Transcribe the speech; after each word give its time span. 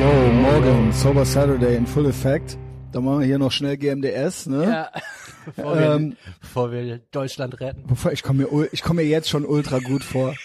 Yo, 0.00 0.32
morgen, 0.32 0.92
Sober 0.92 1.26
Saturday 1.26 1.76
in 1.76 1.86
Full 1.86 2.06
Effect. 2.06 2.56
Da 2.90 3.02
machen 3.02 3.20
wir 3.20 3.26
hier 3.26 3.38
noch 3.38 3.52
schnell 3.52 3.76
GMDS, 3.76 4.46
ne? 4.46 4.64
Ja, 4.64 4.90
bevor, 5.44 5.78
wir, 5.78 5.90
Ähm, 5.92 6.16
bevor 6.40 6.72
wir 6.72 6.98
Deutschland 7.10 7.60
retten. 7.60 7.84
Bevor 7.86 8.10
ich 8.10 8.22
komme 8.22 8.46
mir, 8.46 8.68
ich 8.72 8.82
komme 8.82 9.02
mir 9.02 9.08
jetzt 9.08 9.28
schon 9.28 9.44
ultra 9.44 9.78
gut 9.78 10.02
vor. 10.02 10.34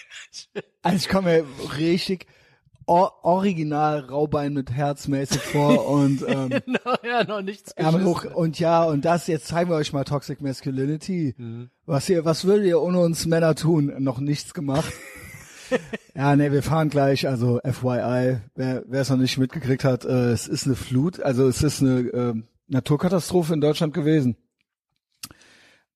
Also 0.82 0.98
ich 0.98 1.08
komme 1.08 1.28
mir 1.38 1.44
richtig 1.78 2.26
or 2.86 3.24
original 3.24 4.00
Raubein 4.00 4.52
mit 4.52 4.70
Herz 4.70 5.08
mäßig 5.08 5.40
vor 5.40 5.88
und 5.88 6.22
ähm, 6.28 6.50
Genau, 6.50 6.94
ja, 7.02 7.24
noch 7.24 7.40
nichts 7.40 7.72
Ärmel 7.72 8.04
hoch 8.04 8.24
und 8.26 8.60
ja 8.60 8.84
und 8.84 9.04
das 9.06 9.26
jetzt 9.26 9.46
zeigen 9.46 9.70
wir 9.70 9.76
euch 9.76 9.92
mal 9.94 10.04
Toxic 10.04 10.42
Masculinity. 10.42 11.34
Mhm. 11.38 11.70
Was 11.86 12.08
ihr, 12.10 12.24
was 12.26 12.44
würdet 12.44 12.66
ihr 12.66 12.80
ohne 12.82 13.00
uns 13.00 13.24
Männer 13.24 13.54
tun? 13.54 13.94
Noch 13.98 14.20
nichts 14.20 14.52
gemacht. 14.54 14.92
ja, 16.14 16.36
nee, 16.36 16.52
wir 16.52 16.62
fahren 16.62 16.88
gleich. 16.88 17.28
Also 17.28 17.60
FYI, 17.64 18.38
wer 18.54 18.84
es 18.90 19.10
noch 19.10 19.16
nicht 19.16 19.38
mitgekriegt 19.38 19.84
hat, 19.84 20.04
äh, 20.04 20.30
es 20.30 20.48
ist 20.48 20.66
eine 20.66 20.76
Flut. 20.76 21.20
Also 21.20 21.46
es 21.48 21.62
ist 21.62 21.82
eine 21.82 22.00
äh, 22.00 22.34
Naturkatastrophe 22.68 23.54
in 23.54 23.60
Deutschland 23.60 23.94
gewesen. 23.94 24.36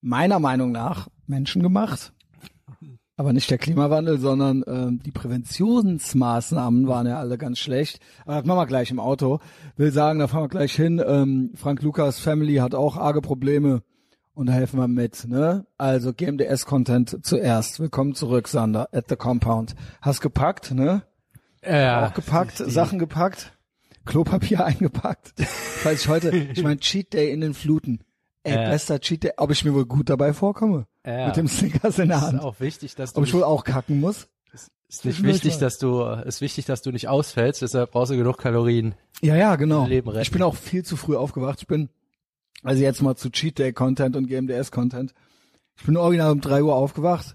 Meiner 0.00 0.38
Meinung 0.38 0.72
nach 0.72 1.08
menschengemacht. 1.26 2.12
Aber 3.16 3.34
nicht 3.34 3.50
der 3.50 3.58
Klimawandel, 3.58 4.18
sondern 4.18 4.64
ähm, 4.66 5.02
die 5.04 5.10
Präventionsmaßnahmen 5.10 6.88
waren 6.88 7.06
ja 7.06 7.18
alle 7.18 7.36
ganz 7.36 7.58
schlecht. 7.58 8.00
Aber 8.24 8.36
das 8.36 8.46
machen 8.46 8.60
wir 8.60 8.66
gleich 8.66 8.90
im 8.90 8.98
Auto. 8.98 9.40
Will 9.76 9.92
sagen, 9.92 10.20
da 10.20 10.26
fahren 10.26 10.44
wir 10.44 10.48
gleich 10.48 10.74
hin. 10.74 11.02
Ähm, 11.06 11.50
Frank 11.54 11.82
Lukas 11.82 12.18
Family 12.18 12.56
hat 12.56 12.74
auch 12.74 12.96
arge 12.96 13.20
Probleme 13.20 13.82
und 14.40 14.46
da 14.46 14.54
helfen 14.54 14.80
wir 14.80 14.88
mit. 14.88 15.26
Ne? 15.28 15.66
Also 15.76 16.14
GMDS-Content 16.14 17.18
zuerst. 17.26 17.78
Willkommen 17.78 18.14
zurück, 18.14 18.48
Sander, 18.48 18.88
at 18.90 19.04
the 19.10 19.16
Compound. 19.16 19.74
Hast 20.00 20.22
gepackt, 20.22 20.70
ne? 20.70 21.02
Ja, 21.62 22.06
Auch 22.06 22.14
gepackt, 22.14 22.56
Sachen 22.56 22.98
gepackt, 22.98 23.52
Klopapier 24.06 24.64
eingepackt. 24.64 25.34
Falls 25.36 26.00
ich 26.00 26.08
heute, 26.08 26.30
ich 26.54 26.62
mein 26.62 26.80
Cheat 26.80 27.12
Day 27.12 27.30
in 27.30 27.42
den 27.42 27.52
Fluten. 27.52 28.00
Ey, 28.42 28.54
Ja. 28.54 28.70
bester 28.70 28.98
Cheat 28.98 29.24
Day, 29.24 29.32
ob 29.36 29.50
ich 29.50 29.62
mir 29.62 29.74
wohl 29.74 29.84
gut 29.84 30.08
dabei 30.08 30.32
vorkomme. 30.32 30.86
Ja. 31.06 31.26
Mit 31.26 31.36
dem 31.36 31.46
Snickers 31.46 31.98
in 31.98 32.08
der 32.08 32.16
ist 32.16 32.22
Hand. 32.24 32.40
auch 32.40 32.60
wichtig, 32.60 32.94
dass 32.94 33.12
du 33.12 33.20
Ob 33.20 33.26
ich 33.26 33.34
wohl 33.34 33.44
auch 33.44 33.62
kacken 33.64 34.00
muss? 34.00 34.26
ist 34.88 35.04
nicht 35.04 35.22
wichtig, 35.22 35.58
dass 35.58 35.76
du 35.78 36.00
ist 36.02 36.40
wichtig, 36.40 36.64
dass 36.64 36.80
du 36.80 36.92
nicht 36.92 37.08
ausfällst. 37.08 37.60
Deshalb 37.60 37.90
brauchst 37.92 38.10
du 38.10 38.16
genug 38.16 38.38
Kalorien. 38.38 38.94
Ja, 39.20 39.36
ja, 39.36 39.56
genau. 39.56 39.86
Leben 39.86 40.08
retten. 40.08 40.22
Ich 40.22 40.30
bin 40.30 40.42
auch 40.42 40.56
viel 40.56 40.82
zu 40.82 40.96
früh 40.96 41.14
aufgewacht. 41.14 41.58
Ich 41.60 41.66
bin, 41.68 41.90
also 42.62 42.82
jetzt 42.82 43.02
mal 43.02 43.16
zu 43.16 43.30
Cheat 43.30 43.58
Day 43.58 43.72
Content 43.72 44.16
und 44.16 44.26
GMDS 44.26 44.70
Content. 44.70 45.14
Ich 45.76 45.84
bin 45.84 45.96
original 45.96 46.32
um 46.32 46.40
drei 46.40 46.62
Uhr 46.62 46.74
aufgewacht. 46.74 47.34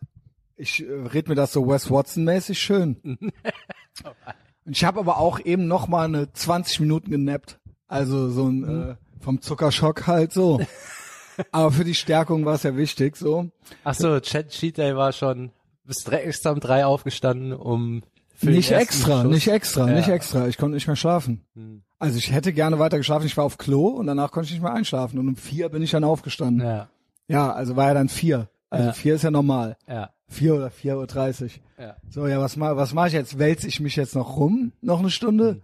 Ich 0.56 0.84
äh, 0.84 0.92
red 0.92 1.28
mir 1.28 1.36
das 1.36 1.54
so 1.54 1.68
Wes 1.68 1.90
Watson 1.90 2.24
mäßig 2.24 2.60
schön. 2.60 2.98
und 3.04 4.72
ich 4.72 4.84
habe 4.84 5.00
aber 5.00 5.18
auch 5.18 5.40
eben 5.40 5.68
noch 5.68 5.88
mal 5.88 6.06
eine 6.06 6.32
20 6.32 6.80
Minuten 6.80 7.12
genappt. 7.12 7.60
Also 7.88 8.30
so 8.30 8.48
ein 8.48 8.64
äh, 8.92 8.96
vom 9.20 9.42
Zuckerschock 9.42 10.08
halt 10.08 10.32
so. 10.32 10.60
aber 11.52 11.72
für 11.72 11.84
die 11.84 11.96
Stärkung 11.96 12.46
war 12.46 12.56
es 12.56 12.64
ja 12.64 12.76
wichtig 12.78 13.18
so. 13.18 13.50
Ach 13.84 13.96
so, 13.96 14.20
Chat 14.20 14.50
Cheat 14.50 14.78
Day 14.78 14.96
war 14.96 15.12
schon 15.12 15.52
bist 15.86 16.08
direkt 16.08 16.46
um 16.46 16.60
drei 16.60 16.86
aufgestanden, 16.86 17.54
um 17.54 18.04
Nicht 18.42 18.72
extra, 18.72 19.22
Schuss- 19.24 19.32
nicht 19.32 19.48
extra, 19.48 19.88
Ja. 19.90 19.96
nicht 19.96 20.08
extra. 20.10 20.48
Ich 20.48 20.58
konnte 20.58 20.76
nicht 20.76 20.88
mehr 20.88 20.96
schlafen. 20.96 21.46
Hm. 21.56 21.84
Also 22.00 22.18
ich 22.18 22.32
hätte 22.32 22.52
gerne 22.54 22.78
weiter 22.80 22.98
geschlafen. 22.98 23.26
Ich 23.26 23.38
war 23.38 23.46
auf 23.46 23.58
Klo 23.58 23.88
und 23.88 24.08
danach 24.08 24.32
konnte 24.32 24.48
ich 24.48 24.54
nicht 24.54 24.62
mehr 24.64 24.74
einschlafen. 24.74 25.18
Und 25.20 25.28
um 25.30 25.36
vier 25.36 25.70
bin 25.70 25.82
ich 25.82 25.92
dann 25.92 26.04
aufgestanden. 26.04 26.66
Ja, 26.68 26.90
Ja, 27.28 27.52
also 27.54 27.76
war 27.76 27.88
ja 27.88 27.94
dann 27.94 28.10
vier. 28.10 28.50
Also 28.70 28.88
Ja. 28.88 28.94
vier 28.94 29.16
ist 29.16 29.24
ja 29.24 29.32
normal. 29.32 29.78
ja, 29.88 30.10
Vier 30.28 30.56
oder 30.56 30.70
vier 30.72 30.98
Uhr. 30.98 31.08
dreißig. 31.08 31.62
ja. 31.80 31.96
So, 32.10 32.28
ja, 32.28 32.40
was 32.42 32.58
mach, 32.58 32.76
was 32.76 32.94
mach 32.94 33.08
ich 33.08 33.14
jetzt? 33.14 33.38
Wälze 33.40 33.68
ich 33.68 33.80
mich 33.80 33.96
jetzt 33.96 34.16
noch 34.16 34.38
rum? 34.38 34.72
Noch 34.82 35.00
eine 35.00 35.10
Stunde? 35.12 35.50
Hm. 35.52 35.62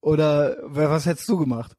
Oder 0.00 0.56
wa- 0.64 0.88
was 0.90 1.06
hättest 1.06 1.28
du 1.28 1.36
gemacht? 1.36 1.76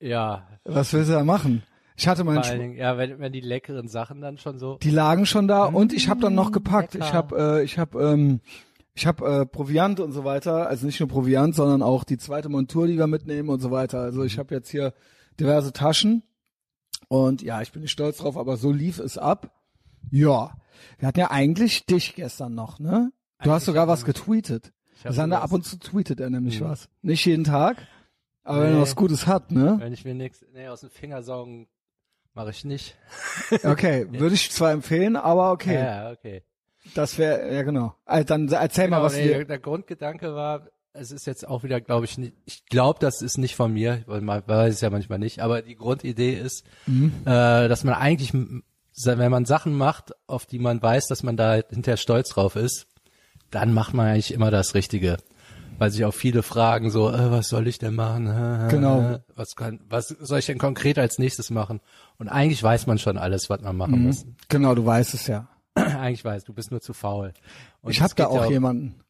Ja, 0.00 0.46
Was 0.64 0.92
willst 0.92 1.08
du 1.10 1.14
da 1.14 1.24
machen? 1.24 1.62
Ich 1.96 2.06
hatte 2.06 2.24
vor 2.24 2.32
meinen 2.32 2.44
allen 2.44 2.56
Sch 2.56 2.60
Dingen, 2.60 2.76
ja, 2.76 2.96
wenn, 2.96 3.18
wenn 3.18 3.32
die 3.32 3.40
leckeren 3.40 3.88
Sachen 3.88 4.20
dann 4.20 4.38
schon 4.38 4.58
so. 4.58 4.76
die 4.78 4.90
lagen 4.90 5.26
schon 5.26 5.48
da 5.48 5.64
und 5.64 5.92
ich 5.92 6.08
habe 6.08 6.20
dann 6.20 6.34
noch 6.34 6.52
gepackt. 6.52 6.94
lecker. 6.94 7.06
Ich 7.06 7.12
habe 7.12 7.58
äh, 7.60 7.64
ich 7.64 7.78
habe 7.78 8.00
ähm, 8.02 8.40
ich 8.98 9.06
habe 9.06 9.24
äh, 9.42 9.46
Proviant 9.46 10.00
und 10.00 10.10
so 10.12 10.24
weiter, 10.24 10.66
also 10.68 10.84
nicht 10.86 10.98
nur 10.98 11.08
Proviant, 11.08 11.54
sondern 11.54 11.82
auch 11.82 12.02
die 12.02 12.18
zweite 12.18 12.48
Montur, 12.48 12.88
die 12.88 12.98
wir 12.98 13.06
mitnehmen 13.06 13.48
und 13.48 13.60
so 13.60 13.70
weiter. 13.70 14.00
Also 14.00 14.24
ich 14.24 14.38
habe 14.38 14.52
jetzt 14.54 14.70
hier 14.70 14.92
diverse 15.38 15.72
Taschen 15.72 16.24
und 17.06 17.40
ja, 17.42 17.62
ich 17.62 17.70
bin 17.70 17.82
nicht 17.82 17.92
stolz 17.92 18.18
drauf, 18.18 18.36
aber 18.36 18.56
so 18.56 18.72
lief 18.72 18.98
es 18.98 19.16
ab. 19.16 19.52
Ja, 20.10 20.52
wir 20.98 21.08
hatten 21.08 21.20
ja 21.20 21.30
eigentlich 21.30 21.86
dich 21.86 22.16
gestern 22.16 22.54
noch, 22.56 22.80
ne? 22.80 23.12
Du 23.42 23.50
hast 23.50 23.62
Eigentlich 23.62 23.64
sogar 23.66 23.86
was 23.88 24.04
getweetet. 24.04 24.72
Sander 25.08 25.42
ab 25.42 25.52
und 25.52 25.64
zu 25.64 25.78
tweetet 25.78 26.18
er 26.18 26.28
nämlich 26.30 26.60
Mhm. 26.60 26.64
was. 26.64 26.88
Nicht 27.02 27.24
jeden 27.24 27.44
Tag, 27.44 27.76
aber 28.42 28.62
wenn 28.62 28.70
er 28.70 28.74
Nee. 28.76 28.80
was 28.82 28.96
Gutes 28.96 29.28
hat, 29.28 29.52
ne? 29.52 29.76
Wenn 29.78 29.92
ich 29.92 30.04
mir 30.04 30.14
nichts, 30.14 30.44
nee, 30.52 30.66
aus 30.66 30.80
den 30.80 30.90
Finger 30.90 31.22
saugen, 31.22 31.68
mache 32.34 32.50
ich 32.50 32.64
nicht. 32.64 32.96
Okay, 33.62 34.08
würde 34.10 34.34
ich 34.34 34.50
zwar 34.50 34.72
empfehlen, 34.72 35.14
aber 35.14 35.52
okay, 35.52 35.74
Ja, 35.84 36.10
okay. 36.10 36.42
Das 36.94 37.18
wäre 37.18 37.54
ja 37.54 37.62
genau. 37.62 37.94
Also 38.04 38.24
dann 38.24 38.48
erzähl 38.48 38.88
mal, 38.88 38.96
Genau, 38.96 39.06
was 39.06 39.14
nee, 39.16 39.28
dir 39.28 39.44
der, 39.44 39.58
Grundgedanke 39.58 40.34
war, 40.34 40.68
es 40.92 41.10
ist 41.12 41.26
jetzt 41.26 41.46
auch 41.46 41.62
wieder, 41.62 41.80
glaube 41.80 42.06
ich, 42.06 42.18
nicht, 42.18 42.34
ich 42.44 42.64
glaube, 42.66 42.98
das 43.00 43.22
ist 43.22 43.38
nicht 43.38 43.54
von 43.56 43.72
mir, 43.72 44.02
weil 44.06 44.20
man 44.20 44.42
weiß 44.46 44.74
es 44.74 44.80
ja 44.80 44.90
manchmal 44.90 45.18
nicht, 45.18 45.40
aber 45.40 45.62
die 45.62 45.76
Grundidee 45.76 46.34
ist, 46.34 46.64
Mhm. 46.86 47.12
äh, 47.24 47.68
dass 47.68 47.84
man 47.84 47.94
eigentlich, 47.94 48.32
wenn 48.34 49.30
man 49.30 49.44
Sachen 49.44 49.74
macht, 49.74 50.12
auf 50.26 50.46
die 50.46 50.58
man 50.58 50.82
weiß, 50.82 51.06
dass 51.06 51.22
man 51.22 51.36
da 51.36 51.54
hinterher 51.70 51.96
stolz 51.98 52.30
drauf 52.30 52.56
ist, 52.56 52.86
dann 53.50 53.72
macht 53.72 53.94
man 53.94 54.06
eigentlich 54.08 54.34
immer 54.34 54.50
das 54.50 54.74
Richtige. 54.74 55.18
Weil 55.80 55.92
sich 55.92 56.04
auch 56.04 56.12
viele 56.14 56.42
fragen 56.42 56.90
so, 56.90 57.08
äh, 57.08 57.30
was 57.30 57.48
soll 57.48 57.68
ich 57.68 57.78
denn 57.78 57.94
machen? 57.94 58.26
Äh, 58.26 58.68
Genau. 58.68 59.20
Was 59.36 59.54
kann, 59.54 59.78
was 59.88 60.08
soll 60.08 60.40
ich 60.40 60.46
denn 60.46 60.58
konkret 60.58 60.98
als 60.98 61.18
nächstes 61.20 61.50
machen? 61.50 61.80
Und 62.18 62.28
eigentlich 62.28 62.60
weiß 62.60 62.88
man 62.88 62.98
schon 62.98 63.16
alles, 63.16 63.48
was 63.48 63.60
man 63.60 63.76
machen 63.76 64.00
Mhm. 64.00 64.06
muss. 64.06 64.26
Genau, 64.48 64.74
du 64.74 64.84
weißt 64.84 65.14
es 65.14 65.28
ja. 65.28 65.46
eigentlich 66.00 66.24
weiß, 66.24 66.44
du 66.44 66.52
bist 66.52 66.70
nur 66.70 66.80
zu 66.80 66.92
faul. 66.92 67.32
Und 67.82 67.90
ich 67.92 68.00
habe 68.02 68.14
da 68.14 68.24
geht 68.24 68.34
ja 68.34 68.40
auch 68.42 68.50
jemanden. 68.50 69.00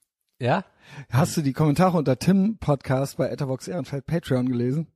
Ja? 0.40 0.64
Hast 1.10 1.36
du 1.36 1.42
die 1.42 1.52
Kommentare 1.52 1.96
unter 1.96 2.18
Tim 2.18 2.58
Podcast 2.58 3.16
bei 3.16 3.28
Etherbox 3.28 3.68
Ehrenfeld 3.68 4.06
Patreon 4.06 4.48
gelesen? 4.48 4.86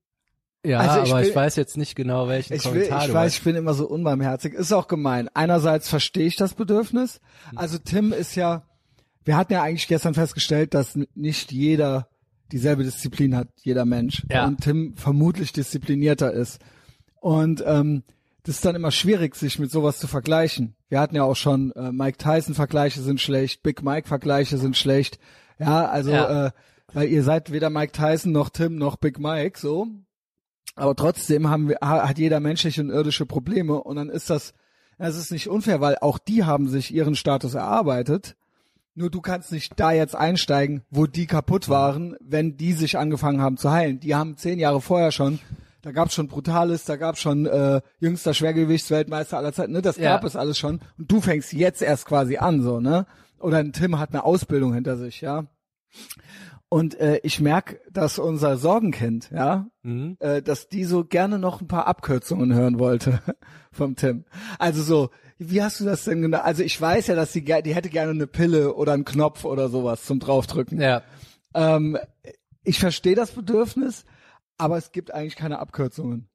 Ja, 0.65 0.79
Also 0.79 1.03
ich 1.03 1.11
aber 1.13 1.21
will- 1.23 1.29
ich 1.29 1.35
weiß 1.37 1.57
jetzt 1.57 1.77
nicht 1.77 1.97
genau, 1.97 2.29
welchen 2.29 2.55
Ich 2.55 2.65
will, 2.67 2.73
Kommentar 2.73 3.01
ich 3.01 3.07
du 3.09 3.15
weiß, 3.15 3.33
hast. 3.33 3.39
ich 3.39 3.45
bin 3.45 3.57
immer 3.57 3.75
so 3.75 3.89
unbarmherzig. 3.89 4.55
Ist 4.55 4.73
auch 4.73 4.87
gemein. 4.87 5.29
Einerseits 5.35 5.89
verstehe 5.89 6.27
ich 6.27 6.37
das 6.37 6.55
Bedürfnis. 6.55 7.21
Also 7.57 7.79
Tim 7.79 8.13
ist 8.13 8.37
ja, 8.37 8.63
wir 9.25 9.37
hatten 9.37 9.53
ja 9.53 9.63
eigentlich 9.63 9.89
gestern 9.89 10.15
festgestellt, 10.15 10.75
dass 10.75 10.97
nicht 11.15 11.51
jeder 11.51 12.09
dieselbe 12.53 12.85
Disziplin 12.85 13.35
hat, 13.35 13.49
jeder 13.63 13.85
Mensch. 13.85 14.23
Ja. 14.31 14.47
Und 14.47 14.61
Tim 14.61 14.95
vermutlich 14.97 15.53
disziplinierter 15.53 16.33
ist. 16.33 16.61
Und 17.21 17.63
ähm, 17.67 18.05
das 18.45 18.57
ist 18.57 18.65
dann 18.65 18.75
immer 18.75 18.91
schwierig, 18.91 19.35
sich 19.37 19.59
mit 19.59 19.71
sowas 19.71 19.99
zu 19.99 20.07
vergleichen. 20.09 20.75
Wir 20.89 21.01
hatten 21.01 21.15
ja 21.17 21.23
auch 21.25 21.37
schon 21.37 21.71
äh, 21.73 21.93
Mike 21.93 22.19
Tyson 22.19 22.55
Vergleiche 22.55 23.01
sind 23.01 23.21
schlecht, 23.21 23.63
Big 23.63 23.83
Mike 23.83 24.09
Vergleiche 24.09 24.59
sind 24.59 24.77
schlecht. 24.77 25.19
Ja, 25.59 25.87
also 25.87 26.11
Ja. 26.11 26.47
Äh, 26.47 26.51
weil 26.95 27.09
ihr 27.09 27.23
seid 27.23 27.51
weder 27.53 27.71
Mike 27.71 27.93
Tyson 27.93 28.33
noch 28.33 28.51
Tim 28.51 28.77
noch 28.77 28.97
Big 28.97 29.19
Mike 29.19 29.59
so. 29.59 29.87
Aber 30.75 30.95
trotzdem 30.95 31.49
haben 31.49 31.69
wir, 31.69 31.79
ha- 31.83 32.07
hat 32.09 32.19
jeder 32.19 32.41
menschliche 32.41 32.81
und 32.83 32.91
irdische 32.91 33.25
Probleme 33.27 33.83
und 33.83 33.97
dann 33.97 34.09
ist 34.11 34.29
das, 34.29 34.53
das 34.99 35.17
ist 35.17 35.31
nicht 35.33 35.49
unfair, 35.49 35.81
weil 35.81 35.97
auch 36.01 36.19
die 36.19 36.45
haben 36.45 36.69
sich 36.69 36.93
ihren 36.95 37.15
Status 37.15 37.55
erarbeitet. 37.55 38.37
Nur 38.95 39.09
du 39.09 39.23
kannst 39.23 39.53
nicht 39.53 39.73
da 39.81 39.93
jetzt 39.93 40.15
einsteigen, 40.15 40.83
wo 40.91 41.07
die 41.07 41.27
kaputt 41.27 41.71
waren, 41.71 42.15
wenn 42.21 42.57
die 42.59 42.75
sich 42.75 42.99
angefangen 42.99 43.41
haben 43.41 43.57
zu 43.57 43.71
heilen. 43.71 44.01
Die 44.01 44.15
haben 44.15 44.37
zehn 44.37 44.59
Jahre 44.59 44.83
vorher 44.83 45.13
schon, 45.13 45.39
da 45.83 45.93
gab's 45.93 46.15
schon 46.15 46.29
Brutalis, 46.29 46.85
da 46.85 46.97
gab's 46.97 47.21
schon 47.21 47.47
äh, 47.47 47.81
jüngster 47.99 48.35
Schwergewichtsweltmeister 48.35 49.37
aller 49.39 49.53
Zeiten, 49.53 49.73
ne? 49.73 49.83
Das 49.83 49.97
Ja. 49.97 50.13
gab 50.15 50.25
es 50.25 50.37
alles 50.37 50.57
schon. 50.59 50.81
Und 50.99 51.11
du 51.11 51.21
fängst 51.21 51.53
jetzt 51.53 51.83
erst 51.83 52.07
quasi 52.07 52.37
an, 52.39 52.63
so, 52.63 52.81
ne? 52.81 53.07
Oder 53.41 53.59
ein 53.59 53.73
Tim 53.73 53.99
hat 53.99 54.11
eine 54.11 54.25
Ausbildung 54.25 54.73
hinter 54.75 54.97
sich, 54.97 55.21
ja. 55.21 55.47
Und 56.69 56.99
äh, 57.01 57.21
ich 57.23 57.39
merk, 57.41 57.81
dass 57.91 58.19
unser 58.19 58.57
Sorgenkind, 58.57 59.31
ja, 59.31 59.67
Mhm. 59.83 60.17
äh, 60.21 60.41
dass 60.41 60.69
die 60.69 60.85
so 60.85 61.05
gerne 61.05 61.39
noch 61.39 61.61
ein 61.61 61.69
paar 61.69 61.87
Abkürzungen 61.87 62.55
hören 62.55 62.79
wollte 62.79 63.21
vom 63.73 63.95
Tim. 63.97 64.25
Also 64.59 64.83
so, 64.83 65.11
wie 65.39 65.63
hast 65.63 65.81
du 65.81 65.85
das 65.85 66.05
denn 66.05 66.23
genau? 66.23 66.39
Also 66.41 66.63
ich 66.63 66.81
weiß 66.81 67.09
ja, 67.09 67.15
dass 67.15 67.33
sie 67.33 67.43
ger- 67.43 67.61
die 67.63 67.75
hätte 67.75 67.91
gerne 67.91 68.13
eine 68.13 68.27
Pille 68.27 68.75
oder 68.75 68.93
einen 68.93 69.05
Knopf 69.05 69.45
oder 69.45 69.69
sowas 69.69 70.05
zum 70.05 70.19
draufdrücken. 70.21 70.81
Ja, 70.81 71.03
Ähm, 71.55 71.99
ich 72.65 72.79
verstehe 72.79 73.17
das 73.17 73.33
Bedürfnis, 73.33 74.05
aber 74.59 74.77
es 74.77 74.93
gibt 74.93 75.13
eigentlich 75.15 75.37
keine 75.37 75.59
Abkürzungen. 75.59 76.29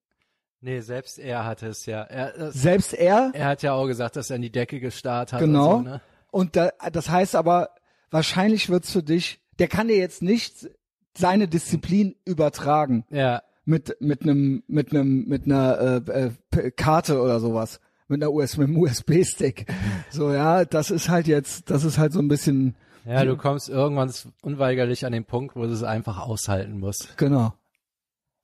nee, 0.61 0.79
selbst 0.81 1.19
er 1.19 1.45
hatte 1.45 1.67
es 1.67 1.85
ja. 1.85 2.01
Er, 2.03 2.31
das, 2.37 2.55
Selbst 2.55 2.93
er, 2.93 3.31
er 3.33 3.45
hat 3.45 3.61
ja 3.63 3.73
auch 3.73 3.87
gesagt, 3.87 4.15
dass 4.15 4.29
er 4.29 4.35
in 4.37 4.41
die 4.41 4.51
Decke 4.51 4.79
gestarrt 4.79 5.33
hat. 5.33 5.39
genau. 5.39 5.75
Und 5.77 5.85
so, 5.85 5.89
ne? 5.91 6.01
Und 6.31 6.55
da, 6.55 6.69
das 6.91 7.09
heißt 7.09 7.35
aber, 7.35 7.69
wahrscheinlich 8.11 8.69
wird's 8.69 8.91
für 8.91 9.03
dich, 9.03 9.39
der 9.59 9.67
kann 9.67 9.87
dir 9.87 9.97
jetzt 9.97 10.21
nicht 10.21 10.69
seine 11.17 11.47
Disziplin 11.47 12.15
übertragen. 12.25 13.05
Ja, 13.09 13.41
mit 13.65 13.97
mit 13.99 14.21
einem 14.23 14.63
mit 14.67 14.91
einem 14.91 15.25
mit 15.27 15.45
einer 15.45 16.01
äh, 16.07 16.31
äh, 16.55 16.71
Karte 16.71 17.21
oder 17.21 17.39
sowas. 17.39 17.79
mit 18.07 18.21
einer 18.21 18.31
US 18.31 18.55
mit 18.57 18.67
einem 18.69 18.77
USB-Stick. 18.77 19.65
So 20.09 20.31
ja, 20.31 20.63
das 20.63 20.91
ist 20.91 21.09
halt 21.09 21.27
jetzt, 21.27 21.69
das 21.69 21.83
ist 21.83 21.97
halt 21.97 22.13
so 22.13 22.19
ein 22.19 22.27
bisschen 22.29 22.75
Ja, 23.05 23.25
du 23.25 23.35
kommst 23.35 23.67
irgendwann 23.67 24.11
unweigerlich 24.41 25.05
an 25.05 25.11
den 25.11 25.25
Punkt, 25.25 25.55
wo 25.57 25.63
du 25.63 25.71
es 25.73 25.83
einfach 25.83 26.19
aushalten 26.19 26.79
musst. 26.79 27.17
genau. 27.17 27.53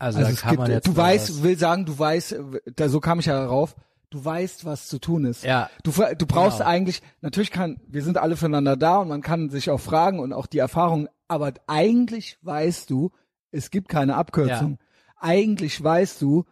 Also, 0.04 0.20
Also 0.20 0.30
da 0.30 0.34
es 0.34 0.42
kann 0.42 0.50
gibt, 0.52 0.62
man 0.62 0.72
jetzt 0.72 0.88
du 0.88 0.96
weißt, 0.96 1.44
will 1.44 1.58
sagen, 1.58 1.86
du 1.86 1.98
weißt, 1.98 2.36
da, 2.76 2.90
so 2.90 3.00
kam 3.00 3.20
ich 3.20 3.26
ja 3.28 3.40
darauf, 3.40 3.76
du 4.10 4.24
weißt, 4.24 4.66
was 4.66 4.88
zu 4.88 5.00
tun 5.00 5.26
ist. 5.26 5.44
Ja. 5.44 5.70
Du, 5.84 5.92
du 5.92 6.26
brauchst 6.26 6.58
Genau. 6.60 6.70
eigentlich, 6.70 7.02
natürlich 7.22 7.52
kann, 7.52 7.80
wir 7.88 8.04
sind 8.04 8.18
alle 8.18 8.36
füreinander 8.36 8.76
da 8.78 8.98
und 8.98 9.08
man 9.08 9.22
kann 9.22 9.50
sich 9.50 9.70
auch 9.72 9.80
fragen 9.80 10.20
und 10.20 10.34
auch 10.34 10.46
die 10.46 10.60
Erfahrung, 10.60 11.08
aber 11.28 11.54
eigentlich 11.68 12.38
weißt 12.42 12.90
du, 12.90 13.12
es 13.52 13.72
gibt 13.72 13.88
keine 13.90 14.16
Abkürzung. 14.16 14.78
Eigentlich 15.18 15.82
weißt 15.84 16.22
du, 16.22 16.44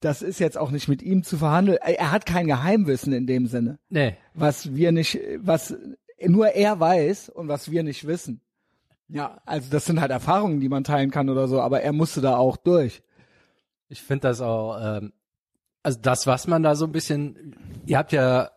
das 0.00 0.22
ist 0.22 0.38
jetzt 0.40 0.56
auch 0.56 0.70
nicht 0.70 0.88
mit 0.88 1.02
ihm 1.02 1.24
zu 1.24 1.36
verhandeln. 1.36 1.76
Er 1.82 1.98
er 1.98 2.10
hat 2.12 2.24
kein 2.26 2.46
Geheimwissen 2.46 3.12
in 3.12 3.26
dem 3.26 3.46
Sinne, 3.46 3.78
Nee, 3.90 4.16
was 4.34 4.74
wir 4.74 4.92
nicht, 4.92 5.18
was 5.38 5.76
nur 6.24 6.48
er 6.48 6.80
weiß 6.80 7.28
und 7.28 7.48
was 7.48 7.70
wir 7.70 7.82
nicht 7.82 8.06
wissen. 8.06 8.40
Ja, 9.08 9.40
also 9.46 9.68
das 9.70 9.86
sind 9.86 10.00
halt 10.00 10.10
Erfahrungen, 10.10 10.60
die 10.60 10.68
man 10.68 10.84
teilen 10.84 11.10
kann 11.10 11.30
oder 11.30 11.48
so, 11.48 11.60
aber 11.60 11.80
er 11.82 11.92
musste 11.92 12.20
da 12.20 12.36
auch 12.36 12.56
durch. 12.56 13.02
ich 13.88 14.02
finde 14.02 14.28
das 14.28 14.40
auch, 14.42 14.78
ähm, 14.82 15.12
also 15.82 15.98
das, 16.02 16.26
was 16.26 16.46
man 16.46 16.62
da 16.62 16.74
so 16.74 16.84
ein 16.84 16.92
bisschen, 16.92 17.56
ihr 17.86 17.96
habt 17.96 18.12
ja 18.12 18.50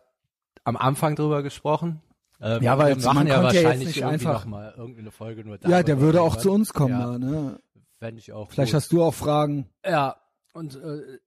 am 0.64 0.76
Anfang 0.76 1.16
drüber 1.16 1.42
gesprochen. 1.42 2.02
Äh, 2.40 2.62
Ja, 2.62 2.76
weil 2.76 2.96
wir 2.96 3.04
machen 3.04 3.14
man 3.18 3.26
ja 3.28 3.36
ja 3.36 3.42
wahrscheinlich 3.44 3.86
nicht 3.88 3.96
irgendwie 3.98 4.14
einfach- 4.14 4.44
mal 4.44 4.74
irgendwie 4.76 5.00
eine 5.00 5.10
Folge 5.10 5.44
nur 5.44 5.58
Ja, 5.66 5.82
der 5.82 6.00
würde 6.00 6.20
auch 6.20 6.36
zu 6.36 6.50
uns 6.52 6.72
kommen 6.74 6.92
Ja, 7.00 7.12
da, 7.12 7.18
ne? 7.18 7.60
Fände 7.98 8.18
ich 8.18 8.32
auch 8.32 8.50
Vielleicht 8.50 8.72
gut. 8.72 8.80
hast 8.82 8.92
du 8.92 9.02
auch 9.02 9.14
Fragen. 9.14 9.70
Ja, 9.86 10.16
und 10.52 10.74
äh, 10.74 11.18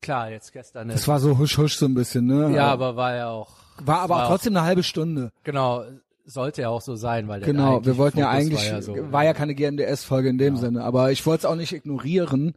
klar, 0.00 0.30
jetzt 0.30 0.52
gestern. 0.52 0.88
Das 0.88 1.06
war 1.06 1.20
so 1.20 1.38
husch 1.38 1.56
husch 1.58 1.76
so 1.76 1.86
ein 1.86 1.94
bisschen, 1.94 2.26
ne? 2.26 2.50
ja, 2.56 2.66
aber 2.68 2.96
war 2.96 3.14
ja 3.14 3.28
auch. 3.28 3.50
war 3.82 4.00
aber 4.00 4.14
war 4.16 4.24
auch 4.24 4.28
trotzdem 4.30 4.56
eine 4.56 4.66
halbe 4.66 4.82
Stunde. 4.82 5.30
Genau, 5.44 5.84
sollte 6.24 6.62
ja 6.62 6.68
auch 6.68 6.80
so 6.82 6.96
sein, 6.96 7.28
weil 7.28 7.40
der 7.40 7.46
Genau, 7.52 7.84
wir 7.84 7.96
wollten 7.96 8.18
ja 8.18 8.30
Fokus 8.30 8.40
eigentlich, 8.40 8.58
war 8.60 8.66
ja, 8.66 8.82
so, 8.82 9.12
war 9.12 9.24
ja 9.24 9.34
keine 9.34 9.54
GNDS-Folge 9.54 10.28
in 10.28 10.38
dem 10.38 10.54
Ja. 10.54 10.60
Sinne, 10.60 10.84
aber 10.84 11.12
ich 11.12 11.24
wollte 11.26 11.46
es 11.46 11.50
auch 11.50 11.56
nicht 11.56 11.72
ignorieren 11.72 12.54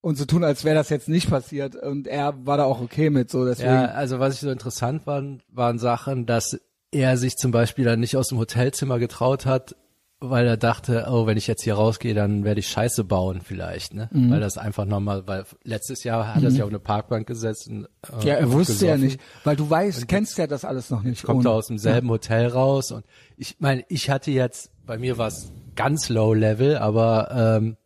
und 0.00 0.16
so 0.16 0.24
tun, 0.24 0.44
als 0.44 0.64
wäre 0.64 0.76
das 0.76 0.88
jetzt 0.88 1.08
nicht 1.08 1.28
passiert 1.28 1.76
und 1.76 2.06
er 2.06 2.46
war 2.46 2.56
da 2.56 2.64
auch 2.64 2.80
okay 2.80 3.10
mit, 3.10 3.30
so 3.30 3.44
deswegen. 3.44 3.70
Ja, 3.70 3.86
also 3.86 4.18
was 4.18 4.34
ich 4.34 4.40
so 4.40 4.50
interessant 4.50 5.02
fand, 5.02 5.42
waren 5.48 5.78
Sachen, 5.78 6.26
dass 6.26 6.58
er 6.90 7.16
sich 7.16 7.36
zum 7.36 7.50
Beispiel 7.50 7.84
dann 7.84 8.00
nicht 8.00 8.16
aus 8.16 8.28
dem 8.28 8.38
Hotelzimmer 8.38 8.98
getraut 8.98 9.46
hat, 9.46 9.76
weil 10.20 10.46
er 10.46 10.58
dachte, 10.58 11.06
oh, 11.08 11.26
wenn 11.26 11.38
ich 11.38 11.46
jetzt 11.46 11.64
hier 11.64 11.74
rausgehe, 11.74 12.12
dann 12.12 12.44
werde 12.44 12.60
ich 12.60 12.68
Scheiße 12.68 13.04
bauen 13.04 13.40
vielleicht, 13.42 13.94
ne? 13.94 14.10
Mhm. 14.12 14.30
Weil 14.30 14.40
das 14.40 14.58
einfach 14.58 14.84
nochmal, 14.84 15.26
weil 15.26 15.44
letztes 15.64 16.04
Jahr 16.04 16.34
hat 16.34 16.42
er 16.42 16.50
sich 16.50 16.62
auf 16.62 16.68
eine 16.68 16.78
Parkbank 16.78 17.26
gesetzt 17.26 17.68
und 17.68 17.86
äh, 18.20 18.26
ja, 18.26 18.34
er 18.34 18.52
wusste 18.52 18.86
ja 18.86 18.96
gesoffen. 18.96 19.02
nicht, 19.02 19.20
weil 19.44 19.56
du 19.56 19.68
weißt, 19.68 20.06
kennst 20.08 20.36
ja 20.36 20.46
das 20.46 20.66
alles 20.66 20.90
noch 20.90 21.02
nicht. 21.02 21.22
kommt 21.22 21.40
ohne. 21.40 21.48
er 21.48 21.52
aus 21.52 21.68
demselben 21.68 22.10
Hotel 22.10 22.48
raus 22.48 22.92
und 22.92 23.06
ich 23.36 23.56
meine, 23.60 23.82
ich 23.88 24.10
hatte 24.10 24.30
jetzt, 24.30 24.70
bei 24.84 24.98
mir 24.98 25.16
war 25.16 25.28
es 25.28 25.50
ganz 25.74 26.10
low 26.10 26.34
level, 26.34 26.76
aber 26.76 27.56
ähm, 27.58 27.76